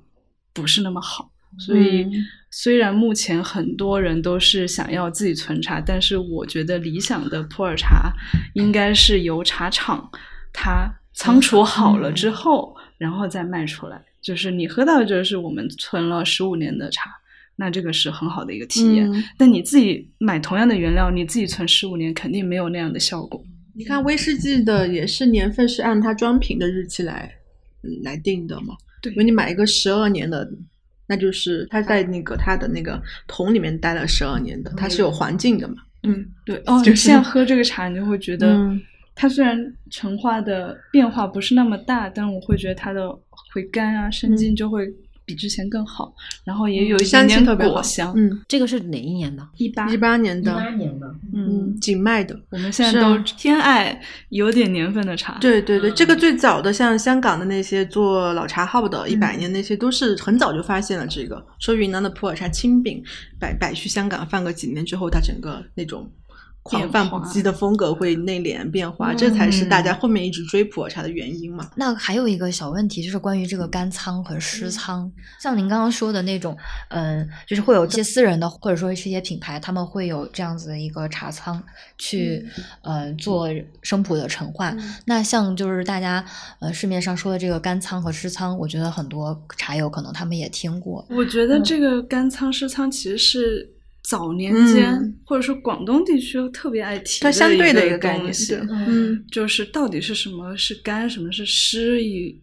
[0.54, 1.30] 不是那么好。
[1.60, 2.12] 所以嗯，
[2.50, 8.14] 虽然目前很多人都是想要自己存茶，但是我觉得理想的普洱茶
[8.54, 10.10] 应该是由茶厂
[10.54, 14.02] 它仓储好了之后，然后再卖出来。
[14.22, 17.12] 就是你喝到的就是我们存了十五年的茶，
[17.58, 19.12] 那这个是很好的一个体验。
[19.12, 23.44] 嗯但你自己买同样的原料，你自己存十五年，肯定没有那样的效果。
[23.74, 27.34] 你看威士忌的也是年份是按它装瓶的日期来
[27.82, 28.76] 嗯来定的嘛。
[29.02, 30.50] 对如果你买一个十二年的，
[31.08, 35.76] 那就是它在那个它的那个桶里面待了十二年的，它是有环境的嘛。
[36.04, 38.82] 嗯，对哦， 就现在喝这个茶，你就会觉得嗯
[39.16, 39.58] 它虽然
[39.90, 43.10] 陈化的变化不是那么大，但我会觉得它的
[43.54, 44.92] 回甘啊、生津就会
[45.26, 47.04] 比之前更好，然后也有一
[47.44, 48.14] 特别好果香。
[48.16, 49.48] 嗯，这个是哪一年的？
[49.58, 51.16] 一八一八年的，年的。
[51.34, 52.40] 嗯，景迈的。
[52.50, 55.38] 我们现在都偏爱有点年份的茶。
[55.40, 63.04] 对对对，这个最早的像香港的那些做老茶号的，一百年那些都是很早就发现了这个，说云南的普洱茶青饼
[63.40, 66.10] 摆摆去香港放个几年之后，它整个那种
[66.64, 71.70] 狂放不羁的风格会内敛变化，这才是大家后面一直追普洱茶的原因嘛。
[71.76, 75.12] 那还有一个小问题，就是关于这个干仓和湿仓。
[75.42, 81.62] 像您刚刚说的那种，嗯，就是会有一些私人的，或者说是一些品牌，他们会有这样子的一个茶仓
[81.98, 82.46] 去，
[82.82, 83.50] 呃，做
[83.82, 84.74] 生普的陈化。
[85.06, 86.26] 那像就是大家
[86.60, 91.06] 呃市面上说的这个干仓和湿仓，我觉得很多茶友可能他们也听过。
[91.10, 93.73] 我觉得这个干仓湿仓其实是
[94.04, 98.64] 早年间、嗯或者说广东地区特别爱提它相对的的一个概念是。
[98.70, 102.04] 嗯，就是到底是什么是干，什么是湿？
[102.04, 102.40] 一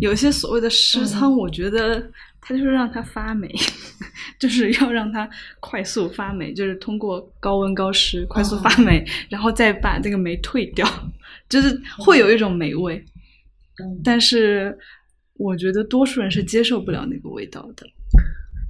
[0.00, 2.00] 有些所谓的湿仓，我觉得
[2.40, 3.52] 它就是让它发霉，
[4.40, 5.28] 就是要让它
[5.60, 10.88] 快速发霉，就是通过高温高湿快速发霉，然后再把这个霉退掉，
[11.50, 13.04] 就是会有一种霉味。
[14.02, 14.76] 但是
[15.34, 17.86] 我觉得多数人是接受不了那个味道的。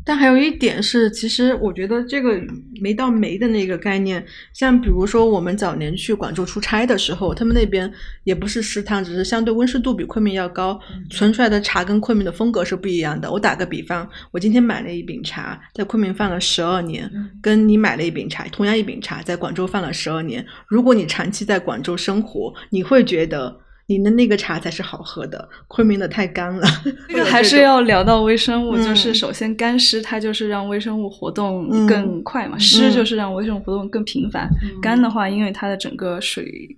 [0.09, 2.41] 但还有一点是，其实我觉得这个
[2.81, 7.93] 没到没的那个概念，像比如说我们早年去广州出差的时候，他们那边
[8.25, 13.31] 也不是食堂，只是相对温湿度比昆明要高，存出来的茶跟昆明的风格是不一样的。
[13.31, 17.07] 我打个比方，我今天买了一饼茶，在昆明放了十二年，
[17.43, 23.55] 跟你买了一饼茶，同样一饼茶在广州放了十二年，如果你长期在广州生活，你会觉得。
[23.89, 26.67] 你的那个茶才是好喝的，昆明的太干了。
[27.09, 34.47] 这个还是要聊到微生物，嗯就是首先干湿它就是让微生物活动嗯更快嘛，湿就是让微生物活动更频繁。
[34.63, 36.69] 嗯干的话，因为它的整个水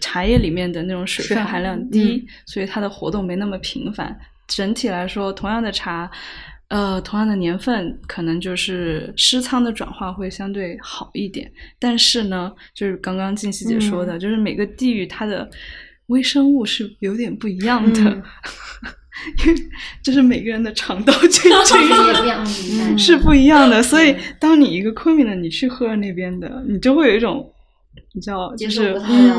[0.00, 4.14] 茶叶里面的那种水分含含量嗯低，所以它的活动没那么频繁。
[4.46, 6.10] 整体来说，同样的茶，
[6.68, 11.50] 呃，同样的年份，可能就是湿仓的转化会相对好一点。
[11.78, 15.48] 但是呢，就是刚刚静熙姐说的，就是每个地域它的
[16.12, 18.22] 微生物是有点不一样的，嗯
[19.46, 19.60] 因为
[20.02, 27.48] 就是每个人的肠道 菌群是不一样的，所以当你一个昆明的，你去喝那边的，你就会有一种。
[28.14, 28.94] 你知道，就是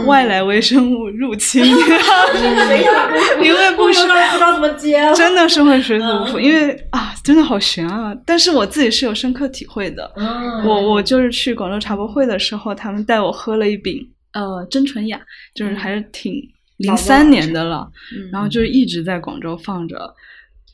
[0.05, 5.13] 外来微生物入侵， 你会不舒不知道怎么接了。
[5.15, 8.15] 真的是会水土不服，因为啊，真的好悬啊！
[8.25, 10.11] 但是我自己是有深刻体会的。
[10.17, 15.19] 嗯我我就是去广州茶博会的时候，他们带我喝了一饼，呃，真纯雅，
[15.55, 16.33] 就是还是挺
[16.77, 17.89] 零三年的了，
[18.31, 20.13] 然后就是一直在广州放着。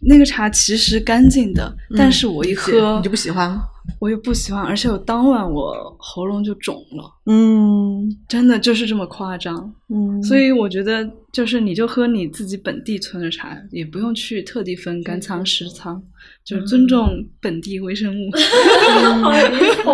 [0.01, 3.59] 那个茶其实干净的，但是我一喝你就不喜欢？
[3.99, 9.73] 我又不喜欢，而且我当晚我喉咙就肿了，嗯真的就是这么夸张。
[9.89, 16.01] 嗯，所以我觉得，就是你就喝你自己本地存的茶，也不用去特地分干仓、湿仓，
[16.45, 17.09] 就是尊重
[17.41, 18.31] 本地微生物。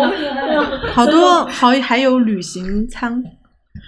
[0.92, 3.20] 好多好还有旅行舱。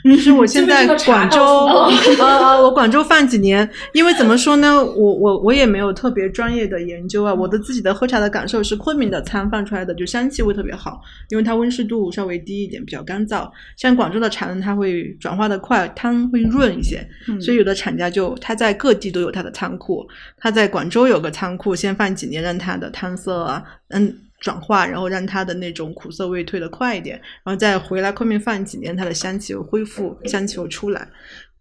[0.04, 1.42] 就是我现在广州，
[2.18, 13.50] 呃呃，我广州放几年，因为怎么说呢，我我我也没有特别专业的研究啊，我的自己的喝茶的感受是昆明的餐放出来的就香气会特别好，因为它温湿度稍微低一点，比较干燥。
[13.76, 20.06] 像广州的茶呢，它会转化的快，汤会润一些，嗯所以有的厂家就它在各地都有它的仓库，
[20.38, 24.14] 它在广州有个仓库，先放几年，让它的汤色啊，嗯。
[24.40, 31.08] 转化，然后让它的那种苦涩味退得快一点，然后再回来昆明放几年，它的香气又恢复，香气又出来。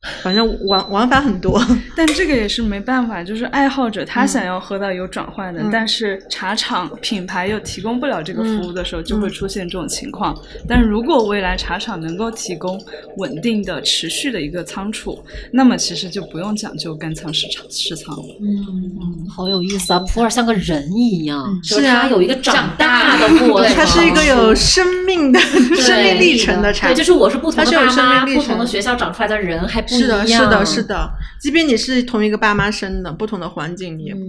[0.23, 1.59] 反正玩玩法很多，
[1.95, 10.37] 但这个也是没办法，就是爱好者他想要喝到有转换的，嗯但是茶厂品牌又提供不了这个服务的时候，嗯就会出现这种情况。
[10.67, 12.79] 但如果未来茶厂能够提供
[13.17, 15.17] 稳定的、持续的一个仓储，
[15.51, 18.23] 那么其实就不用讲究干仓市场市仓了。
[18.41, 19.99] 嗯，好有意思啊！
[20.13, 25.39] 普洱像个人一样，就是是啊有一个长大的过程，它是一个有 生命的
[25.75, 26.95] 生命历程的茶对，。
[26.95, 30.83] 就是我是不同的它是有生爸妈、命不同的学校长出来的人，还不一是的，是的，是。
[30.83, 31.09] 的。
[31.39, 34.19] 即便你是同一个爸妈生的，不同的环境，你也嗯，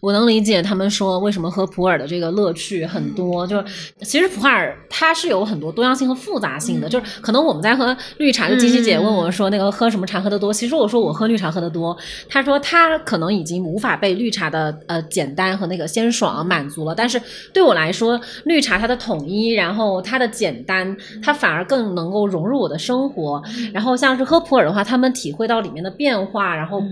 [0.00, 3.46] 我能理解他们说为什么喝普洱的这个乐趣很多。
[3.46, 3.64] 就是
[4.02, 6.88] 其实普洱它是有很多多样性和复杂性的。
[6.88, 11.96] 就是可能我们在喝绿茶，就金熙姐问我说那个喝什么茶喝的多，其实我说我喝绿茶喝的多。
[12.28, 17.20] 她说她可能已经无法被绿茶的呃简单和那个鲜爽满足了，但是
[17.52, 23.42] 对我来说，绿茶它的统一，然后它的简单，它反而更能够融入我的生活。
[23.72, 26.82] 然后像是喝普洱的话，他们体会到里面的变化，然后。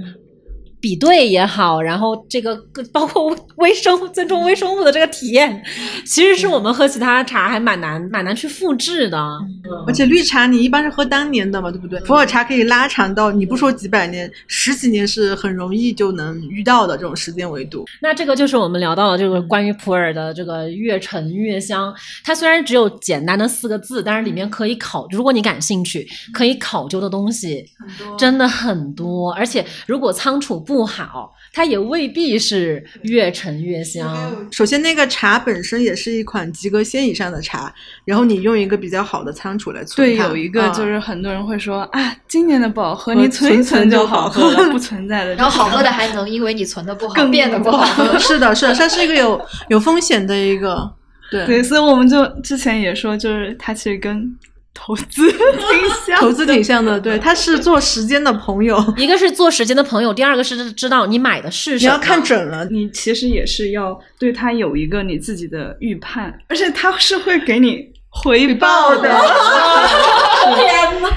[0.81, 2.57] 比对也好，然后这个
[2.93, 5.63] 包括微生物尊重微生物的这个体验，
[6.07, 9.19] 其实是我们喝其他茶还蛮难蛮难去复制的。
[9.87, 11.99] 而且绿茶你一般是喝当年的嘛，对不对？
[12.01, 17.85] 普洱茶可以拉长到你不说几百年，十几年是很容易就能遇到的这种时间维度。
[18.01, 21.93] 那这个就是我们聊到的这个关于普洱的这个越陈越香。
[22.25, 27.65] 它虽然只有简单的四个字，但是里面可以考，如果你感兴趣，可以考究的东西
[28.17, 29.33] 真的很多。
[29.33, 34.49] 而且如果仓储不好，它也未必是越陈越香。
[34.51, 37.73] 首先，那个茶本身也是一款及格线以上的茶，
[38.05, 45.35] 然后你用一个比较好的仓储来存对，有一个啊就是很多人会说、啊，今年的不好喝，你存一存存就就好好喝了， 不存在的。
[45.35, 48.17] 然后好喝的还能因为你存的不好更变得不好喝。
[48.19, 50.91] 是的，是的，它是一个有有风险的一个，
[51.31, 54.37] 对对，所以我们就之前也说，就是它其实跟
[54.81, 61.93] 投资 挺像，投资挺像的，对，他是做时间的朋友， 一个是做时间的朋友，第二个是知道你买的是什么。
[61.93, 69.11] 你要看准了，你其实也是要对他有一个你自己的预判，而且他是会给你回报的！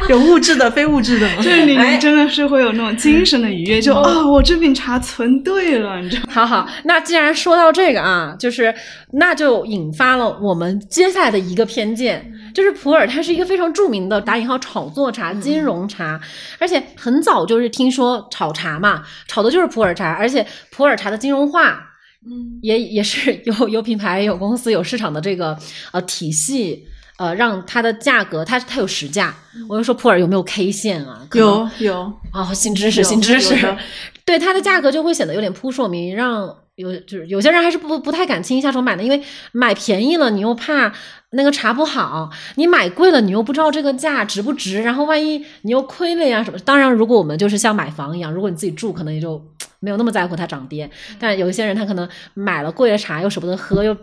[0.10, 6.32] 有物质的、非物质的，就是你真的是会有那种精神的愉悦，就啊、我这瓶茶存对了，你知道吗？
[6.34, 8.74] 好好，那既然说到这个啊，就是
[9.14, 16.20] 那就引发了我们接下来的一个偏见，就是普洱它是一个非常著名的打引号炒作茶、金融茶，
[16.60, 21.88] 而且很早就是听说炒茶嘛，炒的就是普洱茶，而且普洱茶的金融化。
[22.24, 25.58] 嗯，也也是有有品牌、有公司、有市场的这个
[25.92, 26.86] 呃体系，
[27.22, 29.32] 呃，让它的价格，它它有实价。
[29.70, 31.22] 我就说普洱有没有 K 线啊？
[31.34, 33.54] 有有，哦，新知识，新知识，
[34.26, 40.92] 对它的价格就会显得有点扑朔迷，让有就是有些人还是不不太敢轻易下手买的，因为买便宜了你又怕
[41.34, 46.58] 那个茶不好，你买贵了你又不知道这个价值不值，然后万一你又亏了呀什么。
[46.66, 49.40] 当然，如果我们就是像买房一样，如果你自己住，可能也就
[49.80, 53.96] 没有那么在乎它涨跌，但有一些人他可能买了贵的茶又舍不得喝，又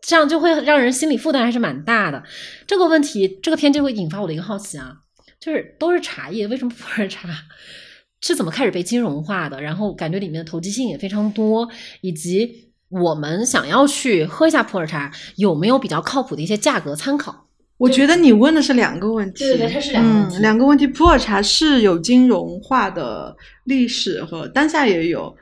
[0.00, 2.22] 这样就会让人心理负担还是蛮大的。
[2.66, 4.94] 这个问题，这个片就会引发我的一个好奇啊，
[5.40, 7.28] 就是都是茶叶，为什么普洱茶
[8.20, 9.60] 是怎么开始被金融化的？
[9.60, 11.68] 然后感觉里面的投机性也非常多，
[12.00, 17.46] 以及我们想要去喝一下普洱茶，有没有比较靠谱的一些价格参考？
[17.76, 20.84] 我觉得你问的是两个问题，对对对它是两个问题嗯，两个问题。
[20.88, 25.32] 普洱茶是有金融化的历史和当下也有，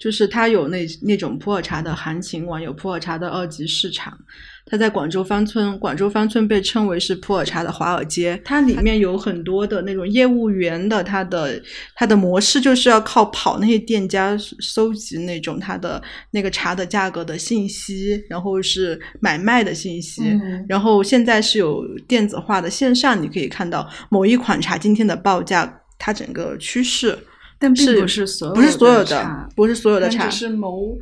[0.00, 4.18] 就是它有那那种普洱茶的行情网，有普洱茶的二级市场。
[4.66, 11.60] 它在广州芳村，广州芳村被称为是普洱茶的华尔街，它里面有很多的那种业务员的，它的
[11.94, 27.18] 它的模式就是要靠跑那些店家收集那种它的那个茶的价格的信息，然后是买卖的信息，嗯然后现在是有电子化的线上，你可以看到某一款茶今天的报价，它整个趋势
[27.60, 30.98] 但并不是所有不是所有的的茶，不是所有的茶但只，是某。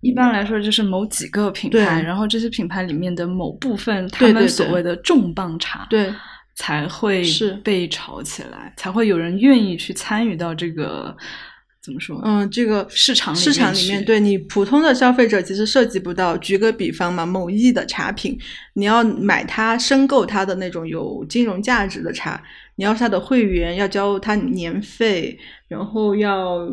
[0.00, 6.10] 一般来说，就是某几个品牌，然后这些品牌里面的某部分，他们所谓的重磅茶，对
[6.54, 11.14] 才会是被炒起来，才会有人愿意去参与到这个
[11.84, 12.18] 怎么说？
[12.24, 16.34] 嗯，这个市场市场里面，对你普通的消费者其实涉及不到。
[16.38, 18.38] 举个比方嘛，某易的茶品，
[18.72, 22.42] 你要买它申购它的那种有金融价值的茶，
[22.76, 26.66] 你要是它的会员，要交它年费，然后要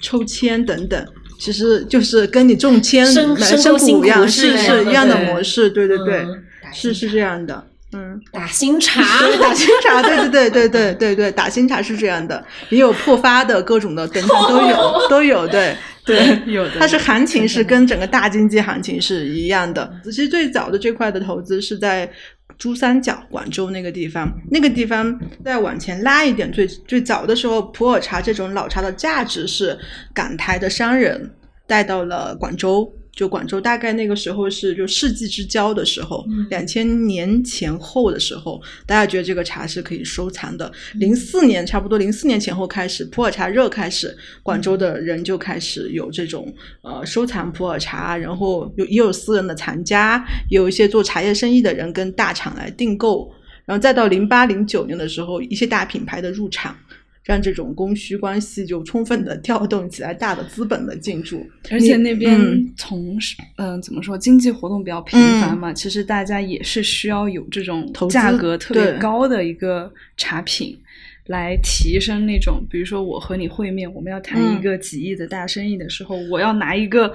[0.00, 1.04] 抽签等等。
[1.40, 3.04] 其实就是跟你中签
[3.34, 8.20] 买申购辛苦股一样，是是一样的模式，对对对，嗯是是这样的，嗯。
[8.32, 16.40] 打新茶，对 打新茶，对对对对对对对，打新茶是这样的，也有破发的各种的等等都有都有，对 对。
[16.46, 19.92] 有的，它是行情是跟整个大经济行情是一样的。
[20.04, 22.10] 其实最早的这块的投资是在
[22.58, 29.78] 珠三角、广州那个地方，那个地方再往前拉一点，最最早的时候，普洱茶这种老茶的价值是
[30.14, 31.30] 港台的商人
[31.66, 32.92] 带到了广州。
[33.14, 40.72] 就广州大概那个时候是就世纪之交的时候，两千年前后的时候，大家觉得这个茶是可以收藏的。
[40.94, 53.30] 零四年差不多零四年前后开始，普洱茶热开始，广州的人就开始有这种呃收藏普洱茶，然后有也有私人的藏家，也有一些做茶叶生意的人跟大厂来订购，
[53.66, 56.74] 然后再到零八零九年的时候，一些大品牌的入场。
[57.24, 62.72] 让这种供需关系就充分的 调动起来，大的资本的进驻，而且那边嗯。
[62.76, 63.16] 从
[63.56, 70.78] 嗯、怎么说，经济活动比较频繁嘛，其实大家也是需要有这种投资价格特别高的一个茶品。
[71.26, 77.14] 来提升那种，比如说我和你会面，我们要谈一嗯个几亿的大生意的时候，我要拿一个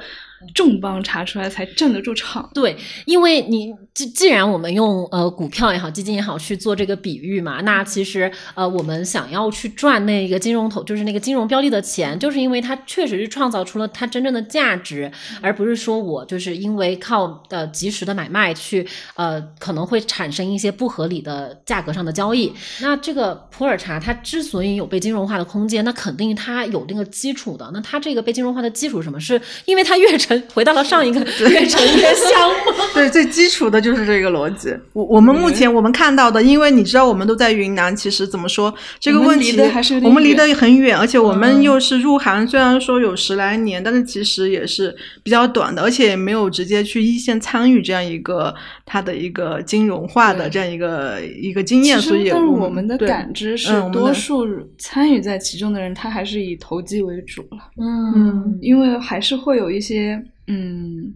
[0.53, 2.49] 重磅查出来才镇得住场。
[2.53, 15.11] 对，因为你既既然我们用呃股票也好，基金也好去做这个比喻嘛，那其实呃我们想要去赚那个金融投，就是那个金融标的的钱，就是因为它确实是创造出了它真正的价值，
[15.41, 22.53] 而不是说我就是因为靠呃及时的买卖去呃可能会产生一些不合理的价格上的交易。
[22.81, 27.69] 那这个普洱茶它之所以有被金融化的空间，那肯定它有那个基础的。
[27.73, 29.19] 那它这个被金融化的基础什么？
[29.19, 32.84] 是因为它越陈回到了上一个越陈越香吗？
[32.93, 34.75] 对，最基础的就是这个逻辑。
[34.93, 48.53] 我我们目前我们看到的，因为你知道我们都在云南，其实怎么说这个我们问题，离得还是有点我们离得很远，而且我们嗯又是入行，虽然说有十来年，但是其实也是比较短的，而且也没有直接去一线参与这样一个
[48.86, 54.45] 它的一个金融化的这样一个一个经验，所以但是我我们的感知是多数
[54.78, 57.57] 参与在其中的人，他还是以投机为主了。
[57.80, 60.16] 嗯因为还是会有一些
[60.47, 61.15] 嗯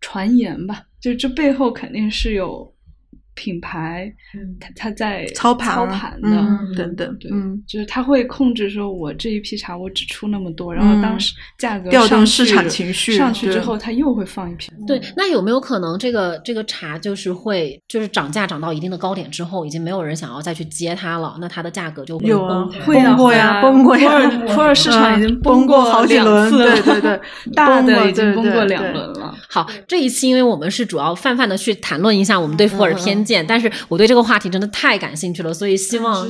[0.00, 2.75] 传言吧，就这背后肯定是有
[3.36, 4.12] 品牌，
[4.58, 6.28] 他他在操盘操盘的。
[6.28, 7.62] 嗯等等，对，嗯。
[7.68, 14.72] 就是他会控制说，我这一批茶我只出那么多，然后当时价格调动上市场情绪上去之后，他又会放一批。
[14.86, 27.20] 对，那有没有可能这个这个茶就是会就是涨价涨到一定的高点之后，已经没有人想要再去接它了，那它的价格就会崩盘会啊崩过呀崩过呀普洱普洱市场已经嗯崩过好几轮，次了对对对，
[27.54, 29.34] 大的已经对对崩过两轮了。
[29.48, 36.26] 好，这一期因为我们是主要泛泛的去谈论一下我们对普洱偏见，但是我对这个话题真的太感兴趣了，所以希望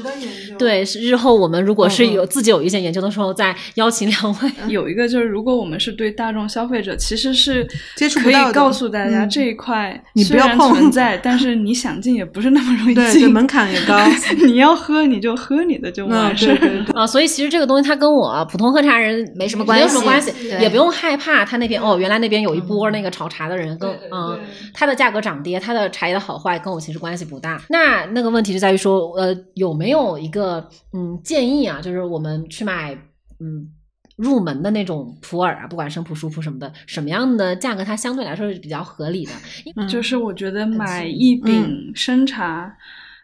[0.58, 4.50] 对是日后我们如果是有自己有一些研究的时候，再邀请两位。
[4.68, 13.36] 有一个就是，如果我们是对大众消费者，其实是接触不到的可以告诉大家嗯这一块你不虽然要碰存在，但是你想进也不是那么容易对对，进。
[13.36, 13.98] 门槛也高。
[14.46, 16.84] 你要喝你就喝你的就嗯，完事儿。
[16.94, 24.40] 啊，所以其实这个东西它跟我普通喝茶人没什么关系没有什么关系，也不用害怕他那边哦，原来那边有一波那个炒茶的人跟嗯对，
[24.72, 27.60] 它的价格涨跌，它的茶叶的好坏跟我其实关系不大。
[27.68, 32.94] 那那个问题就在于说，呃，有没有一个嗯建议啊，就是我们去买
[33.40, 33.72] 嗯。
[34.16, 39.32] 入门的那种普洱啊，不管生普、熟普什么的，什么样的价格它相对来说是比较合理的？
[39.76, 42.74] 嗯就是我觉得买一饼生茶，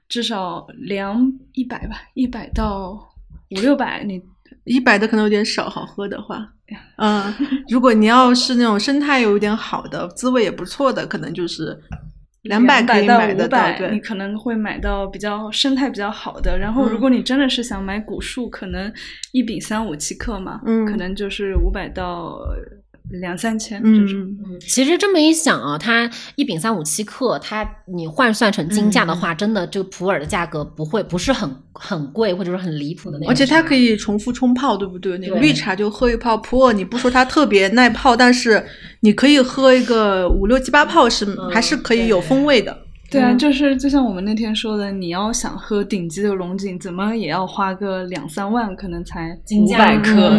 [0.06, 2.90] 至少两一百吧，一百到
[3.52, 4.22] 五六百，你
[4.64, 6.46] 一百的可能有点少，好喝的话，
[6.96, 7.32] 嗯，
[7.70, 11.74] 如果你要是那种生态有一点好的，滋味也不错的，可能就是
[12.42, 12.94] 两百到
[13.28, 16.58] 五百，你，可能会买到比较生态比较好的。
[16.58, 18.92] 然后，如果你真的是想买古树，可能
[19.30, 20.84] 一饼三五七克嘛，嗯。
[20.84, 22.40] 可能就是五百到
[23.20, 24.20] 两三千这种。
[24.20, 33.30] 嗯，其实这么一想啊，它一饼三五七克，它你换算成金价的嗯话，真的这个普洱的价格不会不是很很贵，或者说很离谱的那种。
[33.30, 35.18] 而且它可以重复冲泡，对不对？
[35.18, 38.64] 那个对绿茶就喝一泡，普洱你不说它特别耐泡，但是
[39.00, 42.76] 你可以喝一个五六七八泡是、还是可以有风味的。
[43.12, 43.38] 对啊，嗯。
[43.38, 50.30] 就是就像我们那天说的，你要想喝顶级的龙井，怎么也要花个两三万，可能才五百克，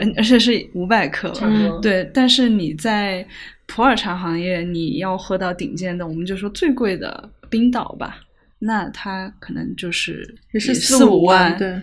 [0.00, 1.32] 嗯而且是五百克。
[1.80, 3.26] 对，但是你在
[3.66, 8.18] 普洱茶行业，你要喝到顶尖的，我们就说最贵的冰岛吧，
[8.58, 11.80] 那它可能就是也是四五万，对，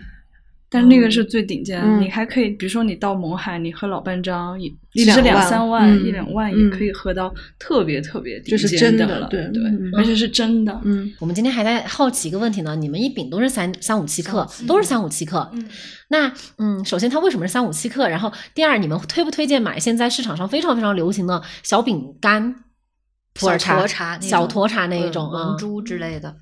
[0.70, 10.82] 但是那个是最顶尖的，嗯你还可以，比如说你到勐海，你喝老半张，也一其实两两三万、嗯一两万也可以喝到特别特别顶就是尖真的了，对对，嗯而且是真的。
[10.84, 15.50] 嗯，我们今天还在好奇一个问题呢，你们一饼都是三三五七克，都是三五七克。
[15.54, 15.70] 嗯
[16.10, 18.10] 那嗯，首先它为什么是三五七克？
[18.10, 22.56] 然后第二，你们推不推荐买现在市场上非常非常流行的小饼干
[23.34, 25.58] 普洱茶小沱茶那一种龙？
[25.58, 26.36] 珠之类的。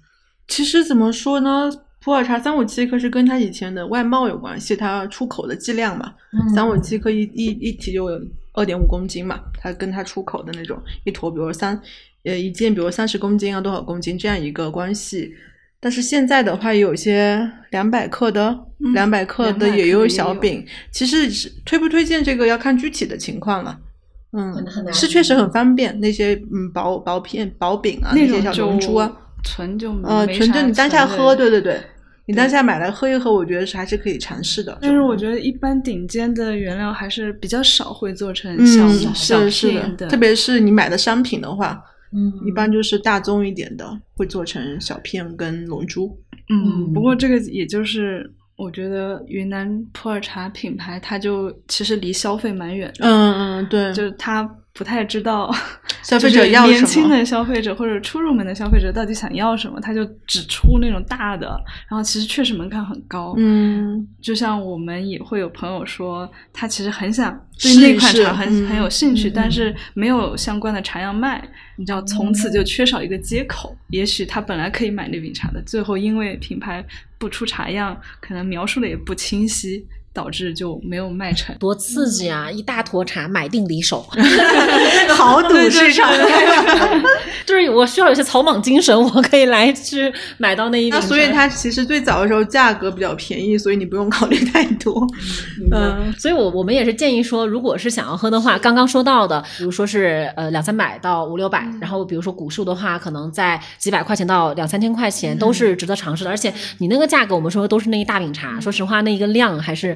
[0.48, 1.72] 其实怎么说呢？
[2.06, 8.22] 普洱茶三五七克是跟它以前的外贸有关系，它出口的剂量嘛，嗯三五七克一一一提就有
[8.54, 11.82] 二点五公斤嘛，它跟它出口的那种一坨，比如三
[12.24, 15.34] 呃一件，比如三十公斤啊多少公斤这样一个关系。
[15.80, 20.64] 但是现在的话，有些两百克的，嗯两百克的200克也有的也有小饼。
[20.92, 23.76] 其实是推不推荐这个要看具体的情况了。
[24.38, 24.54] 嗯
[24.94, 29.12] 是确实很方便，那些嗯薄薄片薄饼啊，那些小龙珠啊，
[29.44, 31.82] 纯就呃，没啥纯就你当下喝，对对对，
[32.28, 34.78] 你当下买来喝一喝，我觉得是还是可以尝试的。
[34.82, 41.80] 但是我觉得一般顶尖的原料还是比较少会做成嗯，小、是小是片的，特别是你买的商品的话，
[42.14, 46.18] 嗯一般就是大宗一点的会做成小片跟龙珠。
[46.50, 54.44] 嗯，不嗯过这个也就是我觉得云南普洱茶品牌，它就其实离消费蛮远的，嗯嗯，对，就是它
[54.78, 55.50] 不太知道
[56.04, 56.74] 消费者 要什么。
[56.74, 61.48] 年轻的消费者或者初入门的消费者到底想要什么，他就只出那种大的，
[61.90, 63.34] 然后其实确实门槛很高。
[63.38, 71.42] 嗯，就像我们也会有朋友说，他其实很想对那款茶很、嗯很有兴趣，嗯但是没有相关的茶样卖，
[71.78, 73.74] 你知道，从此就缺少一个接口。
[73.92, 76.86] 也许他本来可以买那饼茶的，最后因为品牌
[77.18, 79.86] 不出茶样，可能描述的也不清晰，
[80.16, 81.54] 导致就没有卖成。
[81.60, 82.50] 多刺激啊！
[82.50, 84.08] 一大坨茶买定离手，
[85.14, 86.10] 豪赌市场。
[87.46, 95.06] 就是我需要有些草莽精神，我可以来去买到那一所以它其实最早的时候价格比较便宜，所以你不用考虑太多。
[95.72, 106.30] 嗯，所以我我们也是建议说，如果是想要喝的话，刚刚说到的，比如说是呃两三百到五六百，然后比如说古树的话，可能在几百块钱到两三千块钱都是值得尝试的。
[106.30, 109.96] 而且你那个价格，我们说都是那一大饼茶，说实话，那一个量还是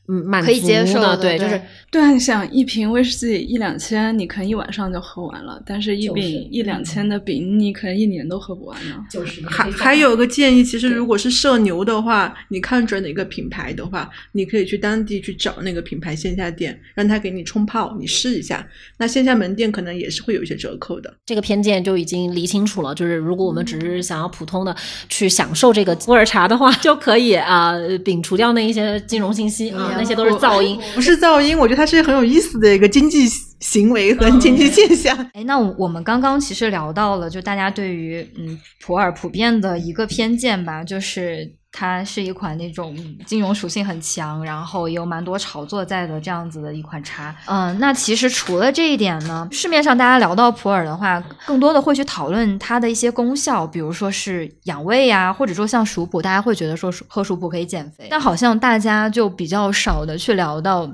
[0.07, 8.95] 嗯满足可以接受的，的对，就是对啊，你想一瓶威士忌一两千，你可能一晚上就喝完了，但是一就是饼一两千的饼，你可能一年都喝不完呢。
[9.09, 18.67] 就是还还有个建议，其实如果是社牛的话，你看准哪个品牌的话，你可以去当地去找那个品牌线下店，让他给你冲泡，你试一下。
[18.97, 21.13] 那线下门店可能也是会有一些折扣的。
[21.25, 22.93] 这个偏见就已经理清楚了。
[22.95, 24.75] 就是如果我们只是想要普通的
[25.09, 30.79] 去享受这个普洱茶的话，就可以啊、呃摒除掉那一些金融信息啊、嗯那些都是噪音。
[30.95, 33.27] 不是噪音，我觉得它是很有意思的一个经济
[33.59, 35.15] 行为和经济现象。
[35.33, 42.95] 哎，那我我们刚刚其实聊到了，就大家对于嗯普洱普遍的一个偏见吧，就是它是一款那种
[43.25, 47.35] 金融属性很强，然后也有蛮多炒作在的这样子的一款茶。
[47.45, 60.91] 嗯，那其实除了这一点呢，市面上大家聊到普洱的话，更多的会去讨论它的一些功效，比如说是养胃呀、或者说像熟普，大家会觉得说喝熟普可以减肥，但好像大家就比较少的去聊到。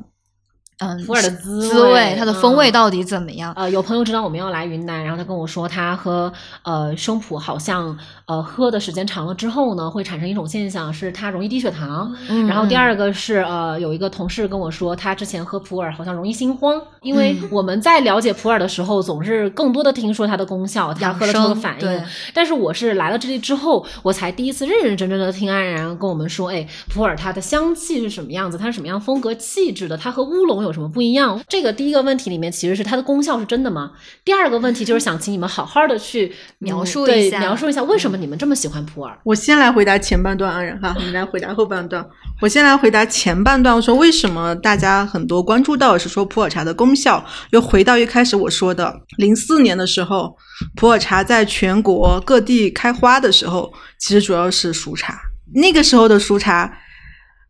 [0.80, 3.51] 嗯，普洱的滋滋味它的风味嗯到底怎么样？
[3.55, 12.15] 呃，有朋友知道我们要来云南，然后他跟我说，他喝呃生普好像呃喝的时间长了之后呢，会产生一种现象，是他容易低血糖。
[12.30, 22.03] 嗯然后第嗯二个是呃有一个同事跟我说，他之前喝普洱好像容易心慌，因为嗯我们在了解普洱的时候，总是更多的听说它的功效，他养喝了之后的反应。
[22.36, 31.41] 但是我是来了这里之后，我才第一次认认真真的听安然跟我们说，哎，普洱它的香气是什么样子，它是什么样风格气质的，它和乌龙有什么不一样？
[31.47, 33.91] 这个第一个问题里面其实是它的功效是真的吗？
[34.24, 39.11] 第二个问题就是想请你们好好的去描述一下描述一下为什么你们这么喜欢普洱？
[39.24, 42.05] 我先来回答前半段，安然哈，你来回答后半段。
[42.41, 50.36] 我先来回答前半段，我说为什么大家很多关注到是说普洱茶的功效，又回到一开始我说的，零四年的时候，
[50.76, 55.18] 普洱茶在全国各地开花的时候，其实主要是熟茶，
[55.55, 56.72] 那个时候的熟茶。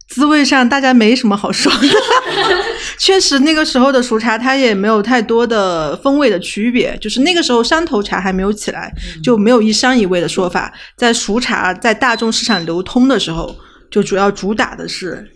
[0.08, 1.88] 滋味上大家没什么好说的，
[2.98, 8.92] 确实那个时候的熟茶它也没有太多的风味的区别，就是那个时候山头茶还没有起来，
[9.24, 10.74] 就没有一山一味的说法。
[10.96, 13.56] 在熟茶在大众市场流通的时候，
[13.92, 15.30] 就主要主打的是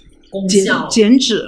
[0.49, 1.43] 减减脂。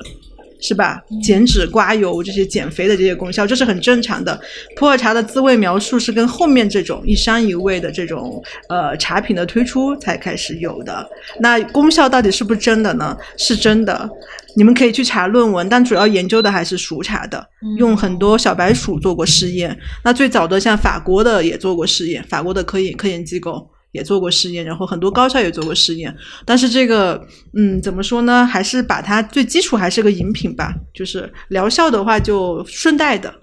[0.63, 1.03] 是吧？
[1.21, 4.39] 减脂、刮油这些减肥的这些功效，这是很正常的。
[4.77, 11.05] 普洱茶的滋味描述是跟后面这种一山一味的这种呃茶品的推出才开始有的。
[11.41, 13.17] 那功效到底是不是真的呢？
[13.37, 14.09] 是真的，
[14.55, 17.45] 你们可以去查论文，但主要研究的还是熟茶的，
[17.77, 19.77] 用很多小白鼠做过试验。
[20.05, 23.67] 那最早的像法国的也做过试验，法国的科研科研机构。
[23.93, 26.13] 也做过试验，然后很多高校也做过试验，
[26.45, 27.25] 但是这个，
[27.55, 28.45] 嗯，怎么说呢？
[28.45, 33.33] 还是把它最基础还是个饮品吧，就是疗效的话就顺带的，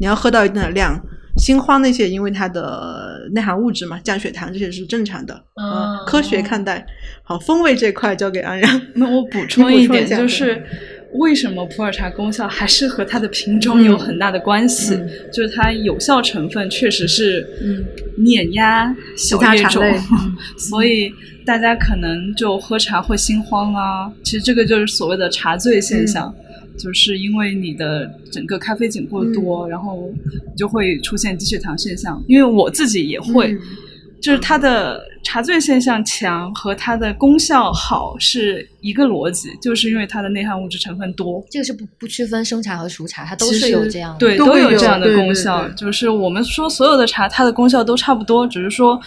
[0.00, 1.00] 你要喝到一定的量。
[1.36, 6.84] 心慌那些，因为它的内含物质嘛，降血糖这些是正常的，嗯，科学看待。
[7.22, 8.82] 好，风味这块交给安然。
[8.96, 10.60] 那我补充一点，就是。
[11.14, 14.98] 为什么普洱茶功效还是和它的品种有很大的关系？
[15.32, 17.46] 就是它有效成分确实是
[18.16, 19.82] 碾压小叶种，
[20.58, 21.12] 所以
[21.46, 24.12] 大家可能就喝茶会心慌啊。
[24.22, 26.34] 其实这个就是所谓的茶醉现象，
[26.76, 30.12] 就是因为你的整个咖啡碱过多，然后
[30.56, 32.22] 就会出现低血糖现象。
[32.26, 33.56] 因为我自己也会。
[34.20, 41.44] 就是它的茶醉现象强和它的功效好是一个逻辑，就是因为它的内含物质成分多。
[41.50, 45.68] 这个是不不区分生茶和熟茶，它都是有这样对都有这样的功效。
[45.70, 49.00] 就是我们说所有的茶，它的功效都差不多，只是说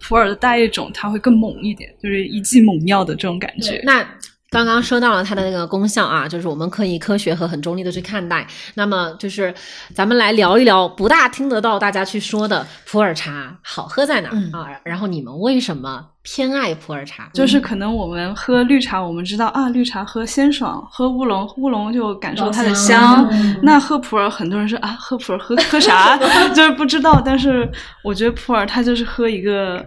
[0.00, 3.80] 普洱的大叶种它会更猛一点，就是一剂猛药的这种感觉。
[3.84, 4.06] 那。
[4.50, 8.46] 刚刚说到了它的那个功效啊，就是我们可以科学和很中立的去看待。
[8.74, 9.52] 那么就是
[9.94, 14.68] 咱们来聊一聊不大听得到大家去说的普洱茶好喝在哪儿啊？
[14.84, 17.28] 然后你们为什么偏爱普洱茶？
[17.34, 23.28] 就是可能我们喝绿茶，我们知道啊，绿茶喝鲜爽，喝乌龙乌龙就感受它的香。
[23.62, 26.16] 那喝普洱，很多人说啊，喝普洱喝喝啥？
[26.54, 27.20] 就是不知道。
[27.22, 27.70] 但是
[28.02, 29.86] 我觉得普洱它就是喝一个。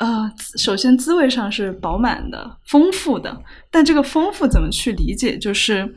[0.00, 5.36] 呃，首先滋味上是饱满的、丰富的，但这个丰富怎么去理解？
[5.36, 5.94] 就是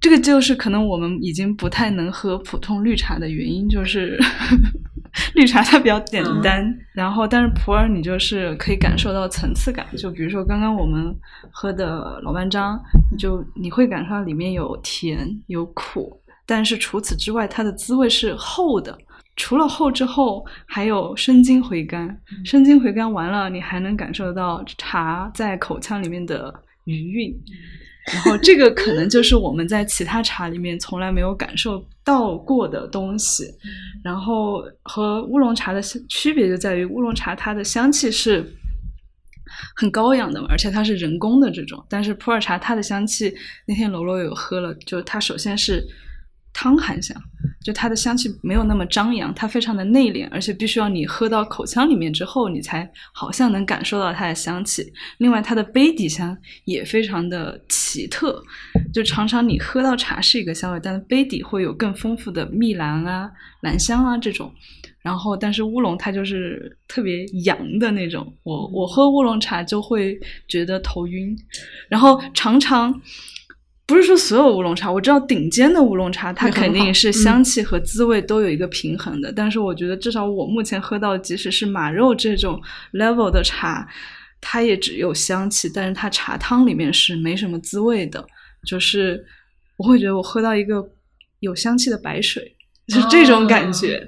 [0.00, 4.18] 这个就是可能我们已经不太能喝普通绿茶的原因，就是
[5.36, 11.14] 绿茶它比较简单，然后但是普洱你就是可以感受到层次感，就比如说刚刚我们
[11.50, 12.82] 喝的老班章，
[13.18, 18.96] 就你会感受到里面有甜有苦，但是除此之外，它的滋味是厚的。
[19.38, 26.52] 除了后之后，还有生津回甘，生津回甘完了，你还能感受到茶在口腔里面的
[26.84, 27.40] 余韵，
[28.12, 33.44] 然后这个可能就是我们在其他茶里面从来没有感受到过的东西。
[34.02, 38.44] 然后和乌龙茶的区别就在于，乌龙茶它的香气是
[39.76, 43.32] 很高扬的嘛，而且它是人工的这种，但是普洱茶它的香气，
[43.66, 45.86] 那天楼楼有喝了，就它首先是。
[46.50, 47.16] 汤含香，
[47.62, 54.92] 就它的香气没有那么张扬，它非常的内敛，而且必须要你喝到口腔里面之后，你才好像能感受到它的香气。
[55.18, 58.42] 另外，它的杯底香也非常的奇特，
[58.92, 63.30] 就常常你喝到茶是一个香味，但是杯底会有更丰富的蜜兰啊、
[63.62, 64.52] 兰香啊这种。
[65.02, 71.36] 然后，但是乌龙它就是特别阳的那种，我我喝乌龙茶就会觉得头晕，
[71.88, 72.94] 然后常常。
[73.88, 79.32] 不是说所有乌龙茶，我知道顶尖的乌龙茶，它肯定是香气和滋味都有一个平衡的。
[79.32, 82.60] 但是我觉得，至少我目前喝到，即使是马肉这种
[82.92, 83.88] level 的茶，
[84.42, 88.22] 它也只有香气，但是它茶汤里面是没什么滋味的。
[88.66, 89.24] 就是
[89.78, 90.86] 我会觉得我喝到一个
[91.40, 92.54] 有香气的白水，
[92.88, 94.06] 就是这种感觉。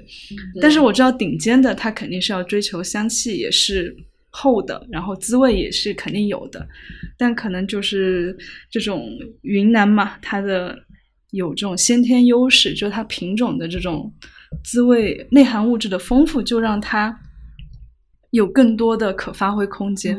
[0.61, 3.97] 但是我知道顶尖的，它肯定是要追求香气，也是。
[4.31, 6.67] 厚的，然后滋味也是肯定有的，
[7.17, 8.35] 但可能就是
[8.69, 9.07] 这种
[9.43, 10.75] 云南嘛，它的
[11.29, 14.11] 有这种先天优势，就是它品种的这种
[14.63, 17.15] 滋味内含物质的丰富，就让它。
[18.31, 20.17] 有更多的可发挥空间。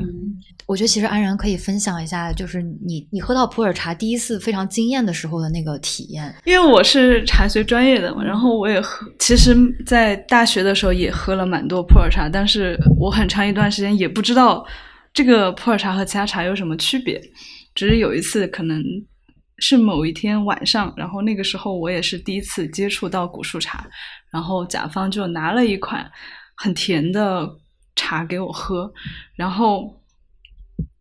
[0.67, 6.33] 我觉得其实安然可以分享一下，就是你你喝到普洱茶第一次非常惊艳的时候的那个体验。
[6.45, 9.55] 因为我是茶学专业的嘛，然后我也喝，其实
[9.85, 14.65] 在大学的时候也喝了蛮多普洱茶，但是我很长一段时间也不知道
[15.13, 17.21] 这个普洱茶和其他茶有什么区别。
[17.75, 18.83] 只是有一次，可能
[19.59, 23.87] 是某一天晚上，然后那个时候我也是第一次接触到古树茶，
[24.31, 26.09] 然后甲方就拿了一款
[26.57, 27.49] 很甜的。
[27.95, 28.91] 茶给我喝，
[29.37, 30.01] 然后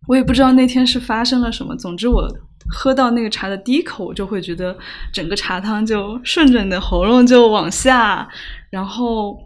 [0.08, 2.28] 我也不知道那天是发生了什么，总之我
[2.70, 4.78] 喝到那个茶的第一口，我就会觉得
[5.14, 8.28] 整个茶汤就顺着你的喉咙就往下，
[8.70, 9.40] 然后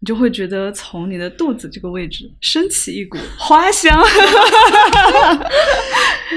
[0.00, 3.98] 你就会觉得从你的肚子这个位置升起一股花香，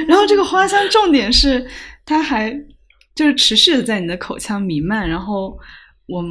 [0.08, 1.68] 然后这个花香重点是
[2.06, 2.52] 它还
[3.14, 5.58] 就是持续的在你的口腔弥漫，然后
[6.06, 6.24] 我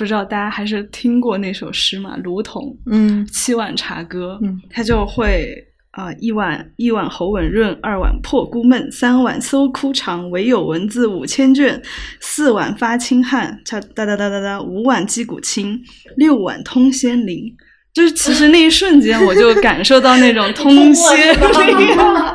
[0.00, 5.54] 不知道大家还是听过那首诗嘛，卢仝嗯七碗茶歌，嗯，他就会
[5.90, 11.82] 啊、呃一碗一碗喉吻润，二碗破孤闷，三碗搜枯肠，唯有文字五千卷，
[12.18, 15.78] 四碗发清汗，cha 哒哒哒哒哒，五碗击鼓清，
[16.16, 17.54] 六碗通仙灵。
[17.92, 21.88] 就是其实那一瞬间，我就感受到那种通仙灵。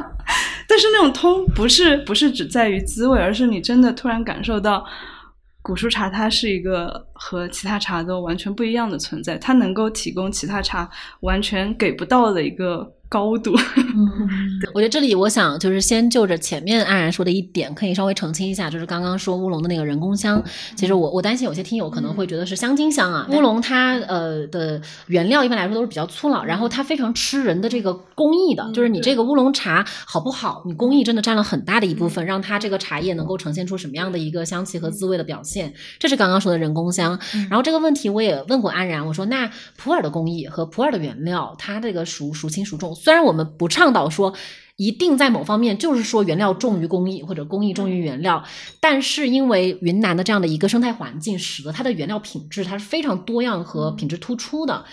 [0.70, 4.86] 但是那种通不是不是只在于滋味，而是你真的突然感受到
[5.66, 10.88] 古树茶它是一个和其他茶都完全不一样的存在，它能够提供其他茶
[11.22, 13.54] 完全给不到的一个高度。
[14.74, 20.44] 我觉得这里我想就是先就着前面安然说的一点，可以稍微澄清一下，就是刚刚说乌龙的那个人工香，
[20.76, 23.28] 其实我我担心有些听友可能会觉得是香精香啊。
[23.32, 37.18] 乌龙它呃的原料一般来说都是比较粗老，然后它非常吃人的这个工艺的，就是你这个乌龙茶好不好，你工艺真的占了很大的一部分，让它这个茶叶能够呈现出什么样的一个香气和滋味的表现，这是刚刚说的人工香。
[37.50, 42.95] 然后这个问题我也问过安然，我说那普洱的工艺和普洱的原料，它这个孰孰轻孰重？
[42.96, 44.34] 虽然我们不倡导说
[44.78, 48.44] 一定在某方面就是说原料重于工艺或者工艺重于原料，
[48.82, 54.84] 但是因为云南的这样的一个生态环境，使得它的原料品质它是非常多样和品质突出的。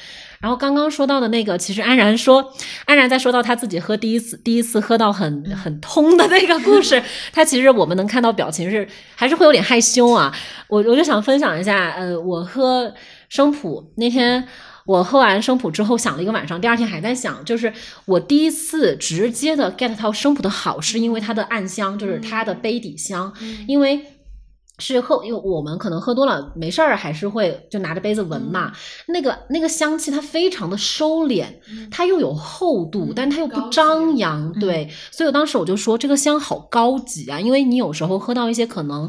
[0.41, 2.53] 然后刚刚说到的那个，其实安然说，
[2.85, 8.87] 安然在说到他自己喝第一次第一次喝到很很通的那个故事，他其实我们能看到表情是
[9.17, 10.33] 还是会有点害羞啊。
[10.69, 12.93] 我我就想分享一下，呃，我喝
[13.29, 14.47] 生普那天。
[14.87, 17.73] 我喝完生普之后想了一个晚上，第二天还在想，就是
[18.05, 23.33] 我第一次直接的 get 到生普的好，是因为它的暗香，就是它的杯底香，
[23.67, 24.01] 因为。
[24.79, 28.73] 是喝，因为我们可能喝多了没事儿，还是会就拿着杯子闻嘛。
[29.07, 31.45] 那个那个香气它非常的收敛，
[31.89, 34.91] 它又有厚度，但它又不张扬，对。
[35.13, 39.09] 所以我当时我就说这个香好高级啊，因为你有时候喝到一些可能。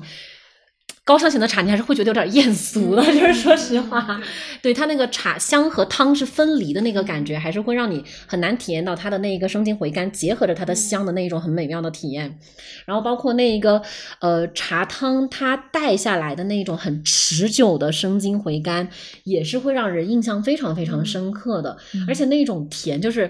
[1.05, 4.21] 高香型的茶，你还是会觉得有点艳俗的，就是说实话，
[4.61, 12.39] 对它那个茶香和汤是分离的那个感觉，还是会让你很难体验到它的那一个生津回甘，结合着它的香的那一种很美妙的体验。
[12.85, 13.81] 然后包括那一个
[14.21, 18.87] 呃茶汤，它带下来的那一种很持久的生津回甘，
[19.25, 21.77] 也是会让人印象非常非常深刻的，
[22.07, 23.29] 而且那一种甜就是。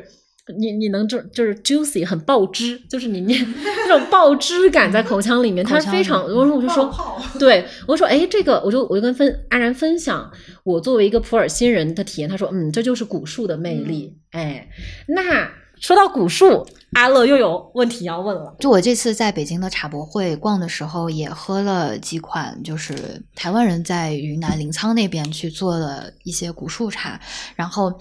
[0.58, 6.24] 你你能就就是 juicy 很爆汁，就是你念那种爆汁感在口腔里面，它非常。
[6.24, 6.94] 我说我就说，
[7.40, 10.30] 对我说，哎，这个我就我就跟分安然分享
[10.64, 12.30] 我作为一个普洱新人的体验。
[12.30, 14.18] 他说，嗯，这就是古树的魅力。
[14.32, 14.68] 哎，
[15.08, 15.50] 那
[15.84, 18.56] 说到古树，阿乐又有问题要问了。
[18.58, 27.20] 就我这次在北京的茶博会逛的时候，也喝了几款，就是台湾人在云南临沧那边去做的一些古树茶。
[27.58, 27.94] 然后，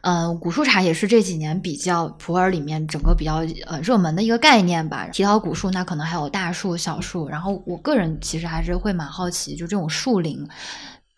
[0.00, 3.36] 呃，古树茶也是这几年比较普洱里面整个比较
[3.68, 5.06] 呃热门的一个概念吧。
[5.06, 7.28] 提到古树，那可能还有大树、小树。
[7.28, 10.44] 然后，我个人其实还是会蛮好奇，就这种树龄。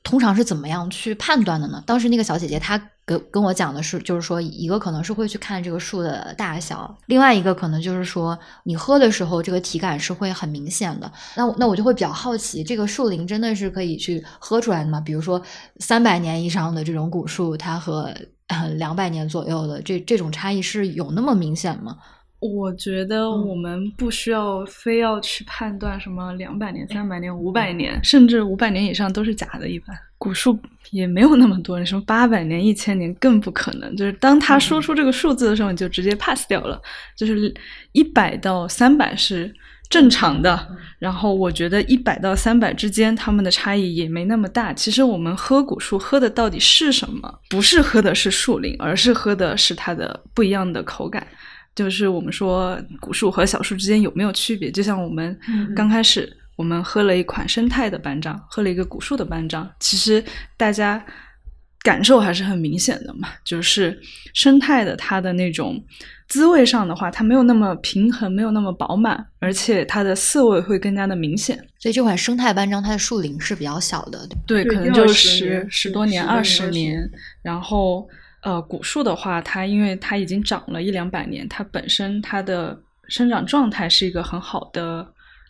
[0.02, 1.82] 通常是怎么样去判断的呢？
[1.86, 11.10] 当时那个小姐姐她跟跟我讲的是，就是说一个可能是会去看这个树的大小，另外一个可能就是说你喝的时候这个体感是会很明显的。
[11.36, 15.00] 那那我就会比较好奇，这个树龄真的是可以去喝出来的吗？
[15.00, 15.40] 比如说
[15.78, 18.14] 三百年以上的这种古树，它和
[18.76, 21.96] 两百年左右的这这种差异是有那么明显吗？
[22.40, 29.68] 我觉得我们不需要非要去判断什么两百年、三百年、五百年，甚至五百年以上都是假的。
[29.68, 30.58] 一般古树
[30.90, 33.94] 也没有那么多，什么八百年、一千年更不可能。
[33.94, 36.80] 就是当他说出这个数字的时候，你就直接 pass 掉了。
[37.14, 37.54] 就是
[37.92, 39.54] 一百到三百是
[39.90, 40.66] 正常的，
[40.98, 44.72] 然后我觉得一百到三百之间，它们的差异也没那么大。
[44.72, 47.38] 其实我们喝古树喝的到底是什么？
[47.50, 51.26] 不是喝的是树龄，而是喝的是它的不一样的口感。
[51.80, 54.70] 就是我们说古树和小树之间有没有区别？
[54.70, 55.34] 就像我们
[55.74, 60.22] 刚开始我们喝了一款生态的班章，喝了一个古树的班章，其实
[60.58, 61.02] 大家
[61.82, 63.28] 感受还是很明显的嘛。
[63.42, 63.98] 就是
[64.34, 65.82] 生态的它的那种
[66.28, 71.56] 滋味上的话，它没有那么平衡，没有那么饱满，而且它的涩味会更加的明显。
[71.78, 77.10] 所以这款生态班章它的树龄是比较小的，对，对可能就十十多年、二十年十年，
[77.40, 78.06] 然后。
[78.42, 82.78] 呃，古树的话，它因为它已经长了一两百年，它本身它的
[83.08, 85.06] 生长状态是一个很好的、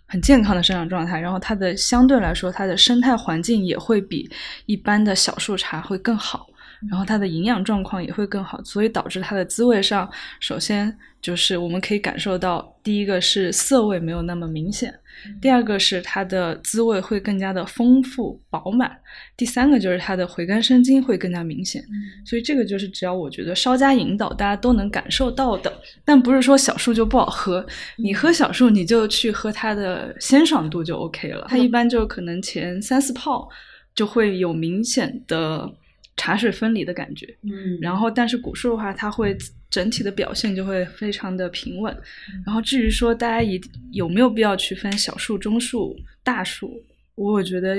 [0.07, 4.29] 很健康的生长状态，然后它的相对来说，它的生态环境也会比
[4.67, 6.50] 一般的小树茶会更好。
[6.89, 14.95] 然后它的营养状况也会更好，所以导致它的滋味上，首先就是我们可以感受到，第一个是涩味没有那么明显，
[15.43, 18.91] 第二个是它的滋味会更加的丰富饱满，
[19.37, 21.85] 第三个就是它的回甘生津会更加明显。
[22.25, 25.71] 所以这个就是只要我觉得稍加引导，大家都能感受到的。
[26.05, 27.65] 但不是说小树就不好喝，
[27.99, 31.47] 你喝小树你就去喝它的鲜爽度就 OK 了。
[31.51, 33.47] 它一般就可能前三四泡
[33.95, 35.71] 就会有明显的
[36.17, 37.37] 茶水分离的感觉。
[37.43, 39.37] 嗯然后，但是古树的话，它会
[39.71, 41.97] 整体的表现就会非常的平稳。
[42.45, 43.61] 然后，至于说大家一
[43.93, 46.83] 有没有必要区分小树、中树、大树，
[47.15, 47.77] 我觉得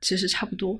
[0.00, 0.78] 其实差不多，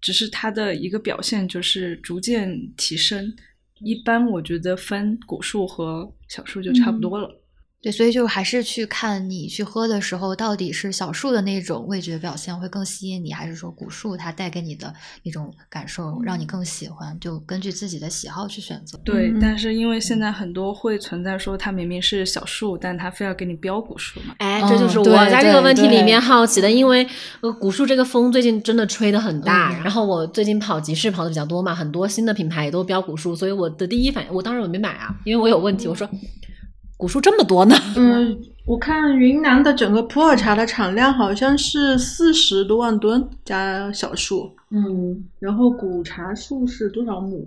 [0.00, 3.34] 只是它的一个表现就是逐渐提升。
[3.80, 7.41] 一般我觉得分古树和小树就差不多了。
[7.82, 17.18] 对，所以就还是去看你去喝的时候，到底是小树的那种味觉表现会更吸引你，还是说古树它带给你的一种感受让你更喜欢？
[17.18, 18.96] 就根据自己的喜好去选择。
[19.04, 24.32] 对，嗯但是因为现在很多会存在说它明明是小树，但它非要给你标古树嘛。
[24.38, 27.04] 哎，嗯这就是我对在这个问题里面好奇的，因为
[27.40, 36.08] 呃，古树这个风最近真的吹得很大，嗯然后我最近跑集市跑的比较多嘛，很多新的品牌也都标古树，所以我的第一反应，我当时我没买啊，因为我有问题，我说
[37.02, 47.44] 古树这么多呢， 嗯，我看云南的整个普洱茶的产量好像是四十多万吨加小树，嗯，然后古茶树是多少亩？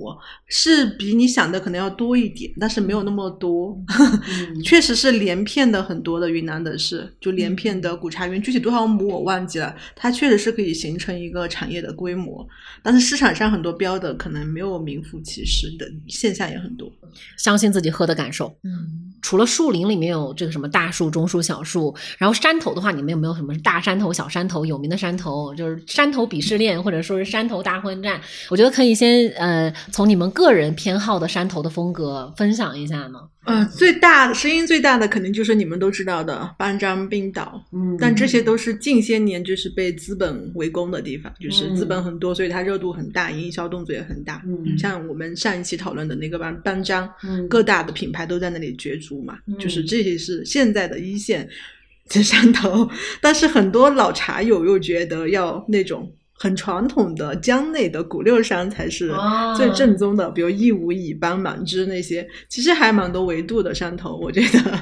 [0.47, 3.82] 是比你想的可能要多一点，但是没有那么多。
[4.28, 9.74] 嗯确实是连片的很多的，云南的是就连片的古茶园，具体多少亩我忘记了。
[9.95, 12.45] 它确实是可以形成一个产业的规模，
[12.84, 16.91] 但是市场上很多标的可能没有名副其实的现象也很多。
[17.38, 18.53] 相信自己喝的感受。
[18.63, 24.66] 嗯，除了树林里面有这个什么大树、中树、小树，然后山头的话，你们有没有什么大山头、小山头？
[24.66, 28.20] 有名的山头就是山头鄙视链，或者说是山头大混战。
[28.49, 33.20] 我觉得可以先呃，从你们个人偏好的山头的风格分享一下呢。
[33.46, 44.41] 呃，最大的声音最大的肯定就是你们都知道的班章、冰岛，嗯但这些都是近些年就是被资本围攻的地方，就是资本很多，所以它热度很大，营销动作也很大。
[44.46, 44.78] 嗯。
[44.78, 47.48] 像我们上一期讨论的那个班班章，嗯。
[47.48, 49.58] 各大的品牌都在那里角逐嘛，嗯。
[49.58, 51.48] 就是这些是现在的一线
[52.10, 52.89] 的山头，
[53.22, 56.12] 但是很多老茶友又觉得要那种。
[56.38, 64.80] 很传统的江内的古六山才是哦最正宗的，比如义乌、乙班、满枝那些，其实还蛮多维度的山头，我觉得。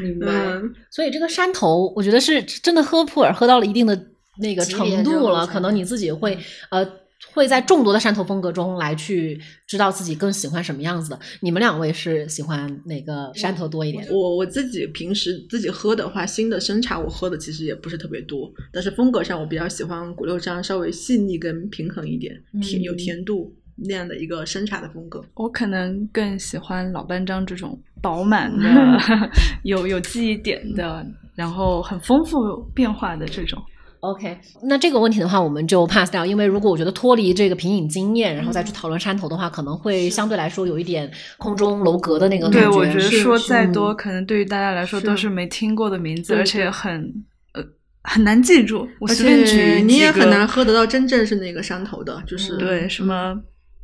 [0.00, 0.26] 明白。
[0.28, 3.98] 嗯，所以这个山头，我觉得是真的喝普洱喝到了一定的
[4.40, 6.38] 那个程度了，可能你自己会
[6.70, 6.84] 呃。
[7.32, 11.18] 会在众多的山头风格中来去知道自己更喜欢什么样子的。
[11.40, 14.06] 你们两位是喜欢哪个山头多一点？
[14.10, 25.24] 我我自己平时自己喝的话，新的生茶我喝的其实也不是特别多，但是风格上我比较喜欢古六张稍微细腻跟平衡一点，甜有嗯甜度那样的一个生茶的风格。
[25.34, 28.68] 我可能更喜欢老班章这种饱满的、
[29.64, 31.04] 有有记忆点的，
[31.34, 32.38] 然后很丰富
[32.74, 33.60] 变化的这种。
[34.00, 47.12] OK，那这个问题的话，我们就 pass 掉，因为如果我觉得脱离这个品饮经验，然后再去讨论山头的话，可能会相对来说有一点空中楼阁的那个感觉对，我觉得说再多，可能对于大家来说都是没听过的名字，而且很
[47.54, 47.64] 呃
[48.04, 48.86] 很难记住。
[49.00, 53.34] 我而随便举且你也很难喝得到真正是那个山头的，就是、对什么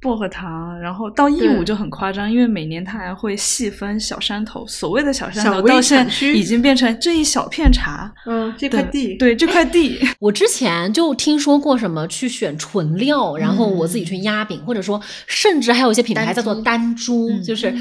[0.05, 8.13] 薄荷糖，然后到义乌就很夸张，因为每年它还会细分小山头，所谓的小山头到现在已经变成这一小片茶。
[8.27, 17.75] 嗯这块地，对这块地，我之前就听说过什么去选纯料，然后我自己去压饼，或者说甚至还有一些品牌单叫做株单株，嗯就是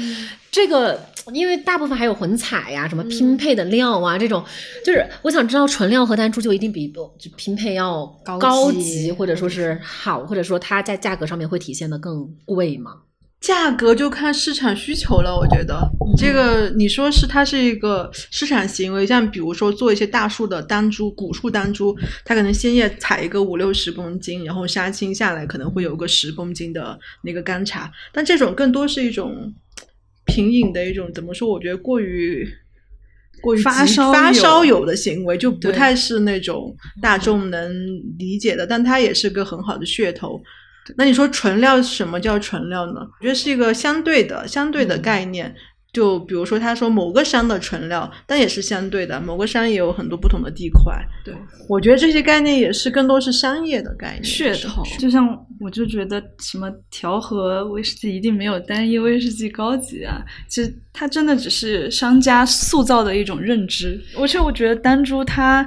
[0.54, 4.44] 这个，因为大部分还有混采呀、什么拼配的料啊，这种，
[4.84, 6.86] 就是我想知道纯料和单珠就一定比
[7.18, 12.92] 就拼配要高高级级，或者说是好，或者说它在价格上面会体现的更贵吗？
[13.40, 15.76] 价格就看市场需求了，我觉得、
[16.16, 29.52] 这个你说是它是一个市场行为，像比如说做一些大树的单株、古树单株，它可能鲜叶采一个五六十公斤，然后杀青下来可能会有个十公斤的那个干茶，但这种更多是一种
[30.26, 31.48] 品饮的一种怎么说？
[31.48, 32.48] 我觉得过于。
[33.42, 37.70] 过于发烧发烧友的行为就不太是那种大众能
[38.16, 40.42] 理解的，但它也是个很好的噱头。
[40.96, 43.00] 那你说纯料什么叫纯料呢？
[43.20, 45.54] 我觉得是一个相对的、相对的概念。
[45.94, 50.92] 就比如说，他说某个山的纯料，但也是相对的，某个山也有很多不同的地块。
[51.24, 51.32] 对，
[51.68, 54.24] 我觉得这些概念也是更多是商业的概念。
[54.24, 55.24] 噱头，就像
[55.60, 63.98] 我就觉得什么调和威士忌一定没有单一威士忌高级啊，其实它真的只是商家塑造的一种认知。
[64.18, 65.64] 而且我觉得丹珠它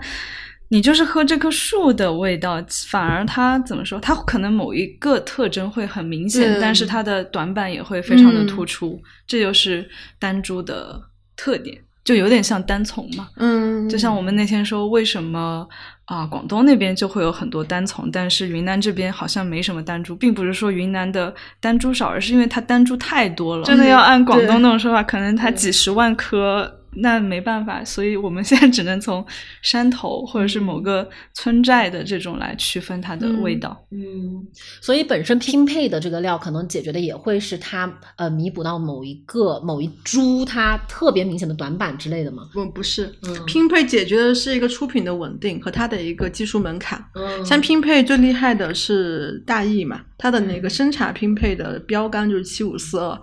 [0.70, 3.99] 你就是喝这棵树的味道，反而它怎么说？
[3.99, 9.89] 它可能某一个特征会很明显，对但是它的短板也会非常的嗯突出，这就是
[10.20, 11.01] 单株的
[11.38, 13.30] 特点，就有点像单丛嘛。
[13.38, 15.65] 嗯，就像我们那天说，为什么
[16.03, 23.63] 啊、广东那边就会有很多单丛，但是云南这边好像没什么单株，并不是说云南的单株少，而是因为它单株太多了。
[23.63, 26.74] 真的要按广东那种说法， 可能它几十万棵。
[26.99, 29.25] 那没办法，所以我们现在只能从
[29.61, 33.85] 山头或者是某个村寨的这种来区分它的味道。
[33.91, 34.45] 嗯，
[34.81, 42.49] 所以本身拼配的这个料，可能解决的也会是它呃弥补到某一个某一株它特别明显的短板之类的吗？
[42.53, 47.03] 不不是，嗯拼配解决的是一个出品的稳定和它的一个技术门槛。
[47.13, 53.19] 嗯像拼配最厉害的是大益嘛，它的那个生产拼配的标杆就是七五四二，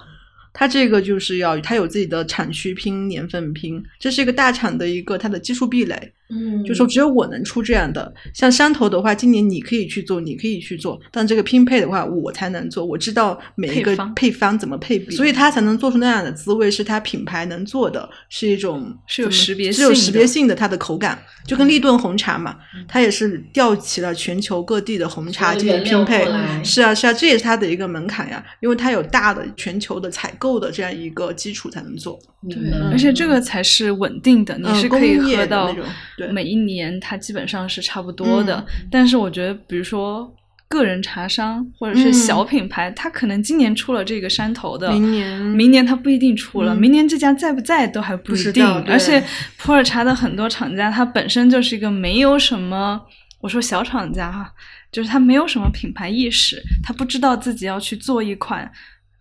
[0.54, 6.12] 它这个就是要它有自己的产区拼、年份拼，这是一个大厂的一个它的技术壁垒。
[6.30, 8.12] 嗯，就说只有我能出这样的。
[8.32, 12.84] 像山头的话，今年你可以去做，你可以去做，但这个拼配的话，我才能做。
[12.84, 22.56] 我知道每一个配方怎么配比，所以它才能做出那样的滋味，是它品牌能做的，是一种是有识别是有识别性的它的口感，就跟立顿红茶嘛，
[22.88, 26.24] 它也是调齐了全球各地的红茶进行拼配。
[26.64, 32.18] 是啊，是啊，这也是它的一个门槛呀，因为它有大的全球的采购的这样一个基础才能做。
[32.46, 38.56] 明白而且这个才是稳定的，你嗯是可以喝到那种对每一年它基本上是差不多的。
[38.56, 40.32] 嗯但是我觉得，比如说
[40.68, 48.66] 个人茶商或者是嗯小品牌，它可能今年出了这个山头的，明年明年它不一定出了，嗯明年这家在不在都还不一定。
[48.86, 49.22] 而且
[49.56, 53.00] 普洱茶的很多厂家，它本身就是一个没有什么，
[53.40, 54.50] 我说小厂家哈，
[54.90, 58.70] 就是他没有什么品牌意识，他不知道自己要去做一款。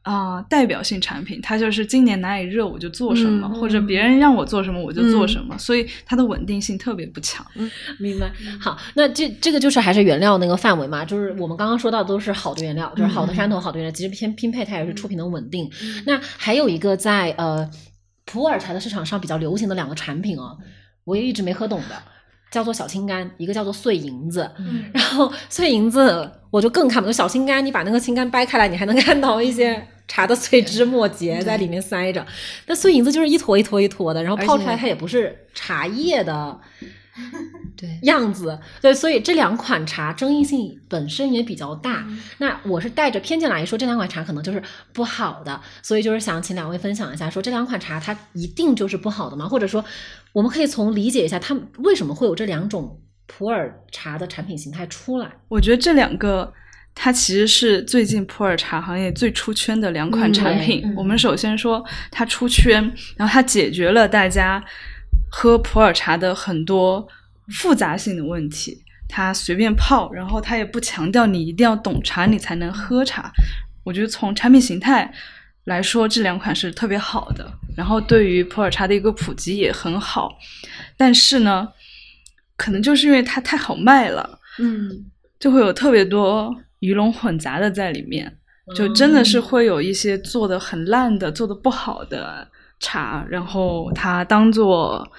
[0.03, 7.45] 啊、代表性产品，它就是今年哪里热我就做什么，嗯或者别人让我做什么我就做嗯什么，所以它的稳定性特别不强。
[7.55, 8.29] 嗯明白。
[8.59, 15.71] 好，那这这个就是还是原料那个范围嘛，就是我们刚刚说到的都是好的原料，就是好的山头、好的原料，其实偏拼配它也是出品的稳定。
[16.05, 17.69] 那还有一个在呃
[18.25, 20.57] 普洱茶的市场上比较流行的两个产品哦，
[21.05, 21.95] 我也一直没喝懂的。
[22.51, 27.11] 叫做小青柑，一个叫做碎银子，嗯然后碎银子我就更看不懂。
[27.11, 32.25] 小青柑，你把那个青柑掰开来，你还能看到一些茶的碎枝末节在里面塞着。
[32.67, 36.59] 那碎银子就是一坨一坨一坨的，然后泡出来它也不是茶叶的
[37.77, 38.59] 对，样子。
[38.81, 42.05] 对，所以这两款茶争议性本身也比较大。
[42.39, 44.61] 那我是带着偏见来说，这两款茶可能就是
[44.93, 49.47] 不好的，所以就是想请两位分享一下，说这两款茶它一定就是不好的吗？
[49.47, 49.83] 或者说，
[50.31, 55.31] 我们可以从理解一下，它们为什么会有这两种普洱茶的产品形态出来？
[55.49, 56.51] 我觉得这两个，
[56.95, 60.81] 它其实是最近普洱茶行业最出圈的两款产品。
[60.85, 62.81] 嗯我们首先说它出圈，
[63.17, 64.63] 然后它解决了大家
[65.29, 67.07] 喝普洱茶的很多
[67.49, 68.83] 复杂性的问题。
[69.09, 73.31] 它随便泡，然后它也不强调你一定要懂茶你才能喝茶。
[73.83, 75.13] 我觉得从产品形态
[75.65, 80.31] 来说，这两款是特别好的，然后对于普洱茶的一个普及也很好。
[80.97, 81.67] 但是呢，
[82.55, 85.05] 可能就是因为它太好卖了，嗯
[85.39, 88.29] 就会有特别多鱼龙混杂的在里面，
[88.75, 92.45] 就真的是会有一些做的很烂的、做的不好的
[92.81, 95.09] 茶，然后它当做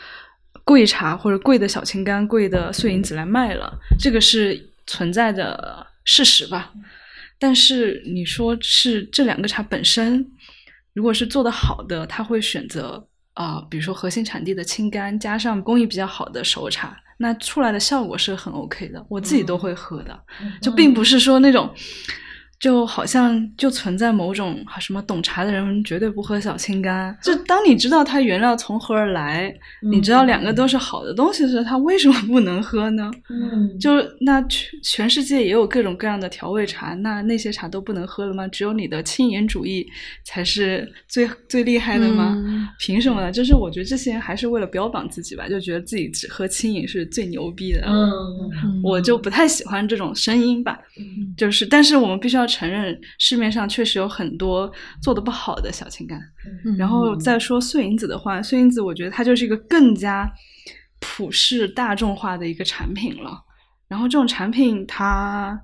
[0.63, 6.71] 贵茶或者贵的小青柑、贵的碎银子来卖了，这个是存在的事实吧。
[7.39, 10.31] 但是你说是这两个茶本身，
[10.93, 20.19] 如果是做的好的，他会选择啊、比如说核心产地的青柑，加上工艺比较好的熟茶，那出来的效果是很 OK 的，我自己都会喝的。
[20.61, 21.73] 就并不是说那种，
[22.59, 27.15] 就好像就存在某种啊什么懂茶的人绝对不喝小青柑。
[27.23, 33.11] 就当你知道它原料从何而来，你知道两个都是好的东西时，它为什么不能喝呢？
[33.29, 38.49] 嗯，就那全全世界也有各种各样的调味茶，那那些茶都不能喝了吗？
[38.49, 39.87] 只有你的轻盐主义
[40.25, 42.35] 才是最最厉害的吗？
[42.47, 43.31] 嗯凭什么呢？
[43.31, 47.83] 就是我觉得这些人还是为了标榜自己吧，就觉得自己只喝轻饮是最牛逼的。
[47.87, 48.11] 嗯
[48.83, 50.79] 我就不太喜欢这种声音吧。
[51.37, 54.71] 就是，但是我们必须要承认，市面上确实有很多
[55.03, 56.19] 做的不好的小青柑。
[56.65, 60.31] 嗯然后再说碎银子的话，碎银子我觉得它就是一个更加
[61.01, 63.43] 普世大众化的一个产品了。
[63.89, 65.61] 然后这种产品它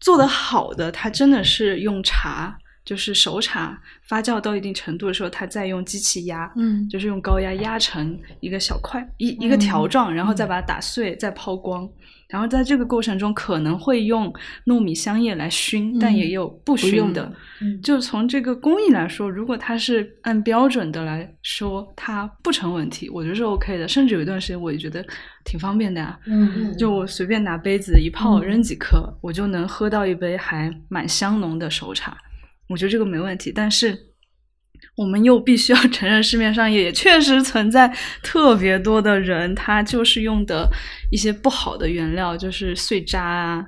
[0.00, 11.88] 做的好的，它真的是用茶就是熟茶发酵到一定程度的时候，它再用机器压，嗯就是用高压压成一个小块一一个条状，然后再把它打碎，再抛光。
[12.32, 14.32] 然后在这个过程中可能会用
[14.64, 17.30] 糯米香叶来熏，但也有不熏的。
[17.60, 23.86] 嗯就从这个工艺来说，如果它是按标准的来说，它不成问题，我觉得是 OK 的。
[23.86, 25.04] 甚至有一段时间我也觉得
[25.44, 32.16] 挺方便的呀、嗯就我随便拿杯子一泡，嗯扔几颗，我就能喝到一杯还蛮香浓的熟茶。
[32.68, 33.98] 我觉得这个没问题，但是
[34.94, 37.88] 我们又必须要承认，市面上也确实存在
[38.22, 40.68] 特别多的人，他就是用的
[41.10, 43.64] 一些不好的原料，就是碎渣啊，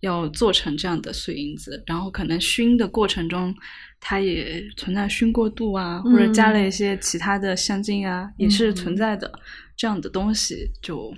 [0.00, 3.54] 要做成这样的碎银子，然后可能熏的过程中，
[4.00, 9.30] 它也存在熏过度啊，或者加了一些其他的香精啊，也是存在的。
[9.76, 11.12] 这样的东西就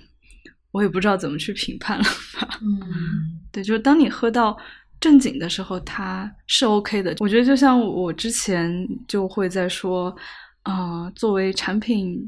[0.71, 2.03] 我也不知道怎么去评判了
[2.39, 2.59] 吧。
[2.61, 4.55] 嗯对，就是当你喝到
[4.99, 7.15] 正经的时候，它是 OK 的。
[7.19, 10.15] 我觉得就像我之前就会在说，
[10.63, 12.19] 啊、作为产品，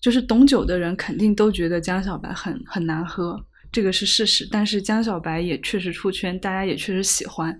[0.00, 4.46] 就是懂酒的人肯定都觉得江小白很很难喝，这个是事实。
[4.50, 7.58] 但是江小白也确实出圈，大家也确实喜欢。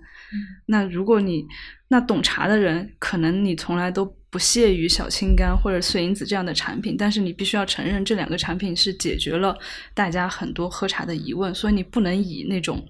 [0.67, 1.47] 那如果你
[1.89, 9.55] 那懂茶的人，可能你从来都不屑于小青柑或者碎银子这样的产品，但是你必须要承认这两个产品是解决了
[9.93, 12.83] 大家很多喝茶的疑问，所以你不能以那种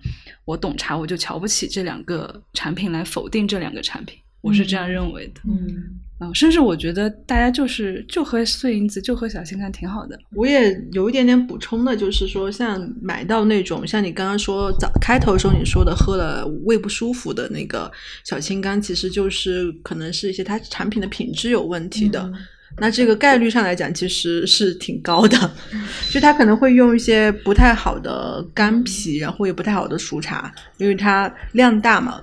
[0.44, 5.40] 我懂茶我就瞧不起这两个产品来否定这两个产品，我是这样认为的。
[5.48, 5.84] 嗯
[6.20, 10.16] 嗯，甚至我觉得大家就是就喝碎银子，就喝小青柑挺好的。
[10.34, 17.90] 我也有一点点补充的，就是说，像买到那种像你刚刚说早开头的时候你说的喝了胃不舒服的那个
[18.22, 22.22] 小青柑，其实就是可能是一些它产品的品质有问题的。
[22.22, 22.34] 嗯
[22.78, 25.50] 那这个概率上来讲，其实是挺高的，
[26.10, 32.18] 就它可能会用一些不太好的干皮，然后也不太好的熟茶，因为它量大嘛，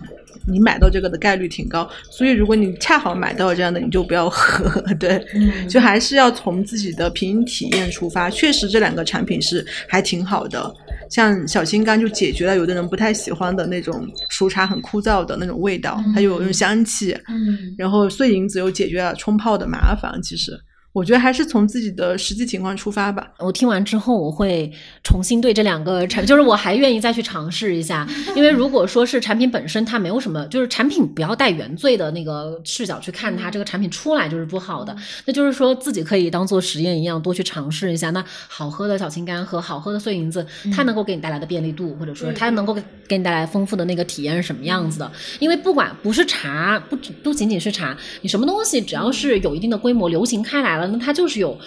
[0.48, 1.90] 你买到这个的概率挺高。
[2.10, 4.70] 所以如果你恰好买到这样的，你就不要喝。
[5.00, 8.30] 对，嗯就还是要从自己的品饮体验出发。
[8.30, 10.74] 确实这两个产品是还挺好的，
[11.10, 17.18] 像小青柑就解决了有的人不太喜欢的那种熟茶很枯燥的那种味道，它有那种香气。
[17.28, 20.20] 嗯然后碎银子又解决了冲泡的麻烦。
[20.22, 20.52] 其实
[21.00, 23.26] 我觉得还是从自己的实际情况出发吧。
[23.40, 24.70] 我听完之后，我会
[25.02, 28.06] 重新对这两个产，就是我还愿意再去尝试一下。
[28.36, 34.94] 因为如果说是产品本身它没有什么，就是产品不要带原罪的那个视角去看它，这个产品出来就是不好的，
[35.26, 38.10] 那就是说自己可以当做实验一样多去尝试一下。
[38.10, 40.46] 那好喝的小青柑和好喝的碎银子，
[40.76, 45.10] 它能够给你带来的便利度，或者说它能够给给你带来丰富的那个体验是什么样子的？
[45.40, 51.58] 因为不管不是茶，不只不仅仅是茶，你什么东西只要是有一定的规模流行开来了，那它就是有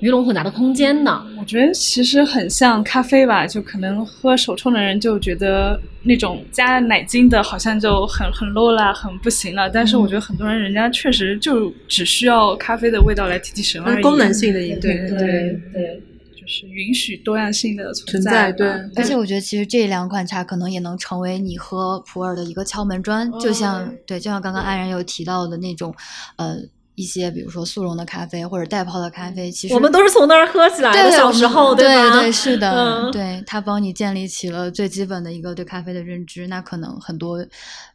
[0.00, 1.24] 鱼龙混杂的空间呢。
[1.38, 9.68] 我觉得其实很像咖啡吧，就可能喝手冲的人就觉得那种加奶精的好像就很很 low 啦，很不行了。
[9.68, 14.02] 但是我觉得很多人人家确实就只需要咖啡的味道来提提神而已。
[14.02, 15.18] 功能性的饮品，对对
[15.72, 16.02] 对，
[16.34, 18.22] 就是允许多样性的存。
[18.22, 18.66] 在对
[18.96, 25.94] 而且我觉得其实这两款茶可能也能成为你喝普洱的一个敲门砖，就像对，就像刚刚安然有提到的那种，
[26.36, 26.56] 呃，
[27.00, 32.20] 一些比如说速溶的咖啡或者袋泡的咖啡，其实我们都是从那儿喝起来的，小时候对对？
[32.20, 36.46] 对是的，嗯对它帮你建立起了最基本的一个对咖啡的认知。
[36.46, 37.44] 那可能很多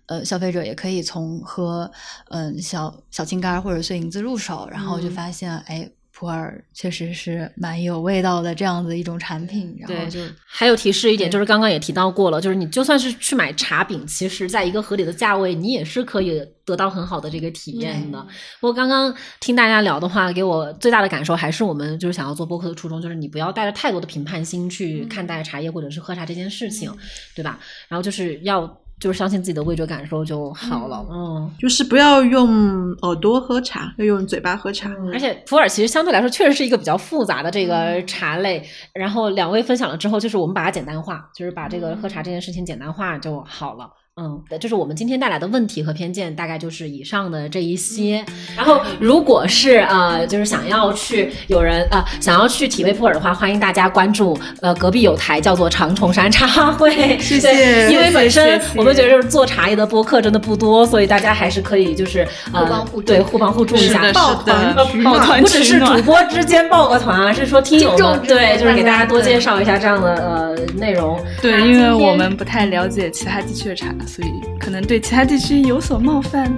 [0.07, 1.89] 呃消费者也可以从喝
[2.29, 5.89] 嗯、小小青柑儿或者碎银子入手，然后就嗯发现哎。
[6.17, 18.25] 普洱确实是蛮有味道的这样子一种产品，然后就还有提示一点，就是刚刚也提到过了，就是你就算是去买茶饼，其实在一个合理的价位，你也是可以得到很好的这个体验的。
[18.61, 26.89] 不过刚刚听大家聊的话，给我最大的感受还是我们就是想要做播客的初衷，就是你不要带着太多的评判心去看待茶叶或者是喝茶这件事情，
[27.35, 27.59] 对吧？
[27.89, 28.65] 然后就是要
[28.99, 31.51] 就是相信自己的味觉感受就好了，嗯。
[31.59, 34.89] 就是不要用耳朵喝茶，要用嘴巴喝茶。
[35.11, 43.89] 而且普洱其实相对来说确实是一个比较复杂的这个茶类，然后两位分享了之后，就是我们把它简单化，就是把这个喝茶这件事情简单化就好了。
[44.17, 48.23] 嗯，这是我们今天带来的问题和偏见，大概就是以上的这一些。
[48.55, 71.21] 然后，如果是呃，就是想要去有人呃想要去体味普洱的话，欢迎大家关注呃隔壁有台叫做长虫山茶会， 谢谢因为本身我们觉得就是做茶叶的播客真的不多，所以大家还是可以就是呃互帮互助对互帮互助一下，抱团取，暖抱团不只是主播之间抱个团啊，是说听友听众们对，就是给大家多介绍一下这样的呃内容。
[71.41, 76.55] 对，因为我们不太了解其他地区的茶，所以可能对其他地区有所冒犯，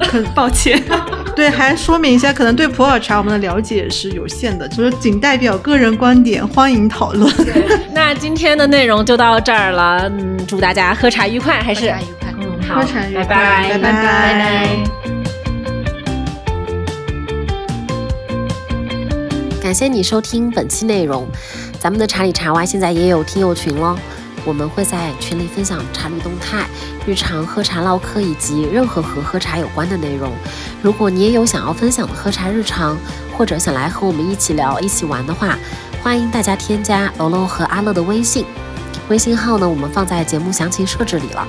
[0.00, 0.82] 很 抱歉。
[1.34, 7.32] 对，还说明一下，可能对普洱茶我们的了解是有限的，就是仅代表个人观点，欢迎讨论。
[7.92, 12.34] 那今天的内容就到这儿了，嗯，祝大家喝茶愉快，还是喝茶愉快。
[12.38, 14.68] 嗯，好，喝茶愉快拜拜拜拜拜。
[19.60, 21.26] 感谢你收听本期内容，
[21.80, 23.96] 咱们的茶里茶外现在也有听友群喽。
[24.44, 26.66] 我们会在群里分享茶旅动态、
[27.06, 30.32] 日常喝茶唠嗑以及任何和喝茶有关的内容。
[30.82, 32.96] 如果你也有想要分享的喝茶日常，
[33.36, 35.58] 或者想来和我们一起聊、一起玩的话，
[36.02, 38.44] 欢迎大家添加楼楼和阿乐的微信。
[39.08, 41.46] 微信号呢，我们放在节目详情设置里了，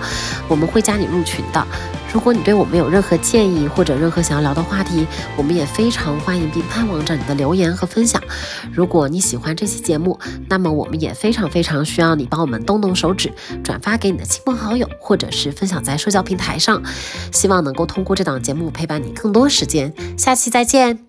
[0.48, 1.68] 我们会加你入群的。
[2.16, 5.06] 如果你对我们有任何建议或者任何想要聊的话题，
[5.36, 8.24] 我们也非常欢迎并盼望着你的留言和分享。
[8.72, 10.18] 如果你喜欢这期节目，
[10.48, 13.30] 那么我们也非常非常需要你帮我们动动手指，
[13.62, 16.82] 转发给你的亲朋好友，或者是分享在社交平台上。
[17.34, 19.94] 希望能够通过这档节目陪伴你更多时间。
[20.18, 21.06] 下期再见。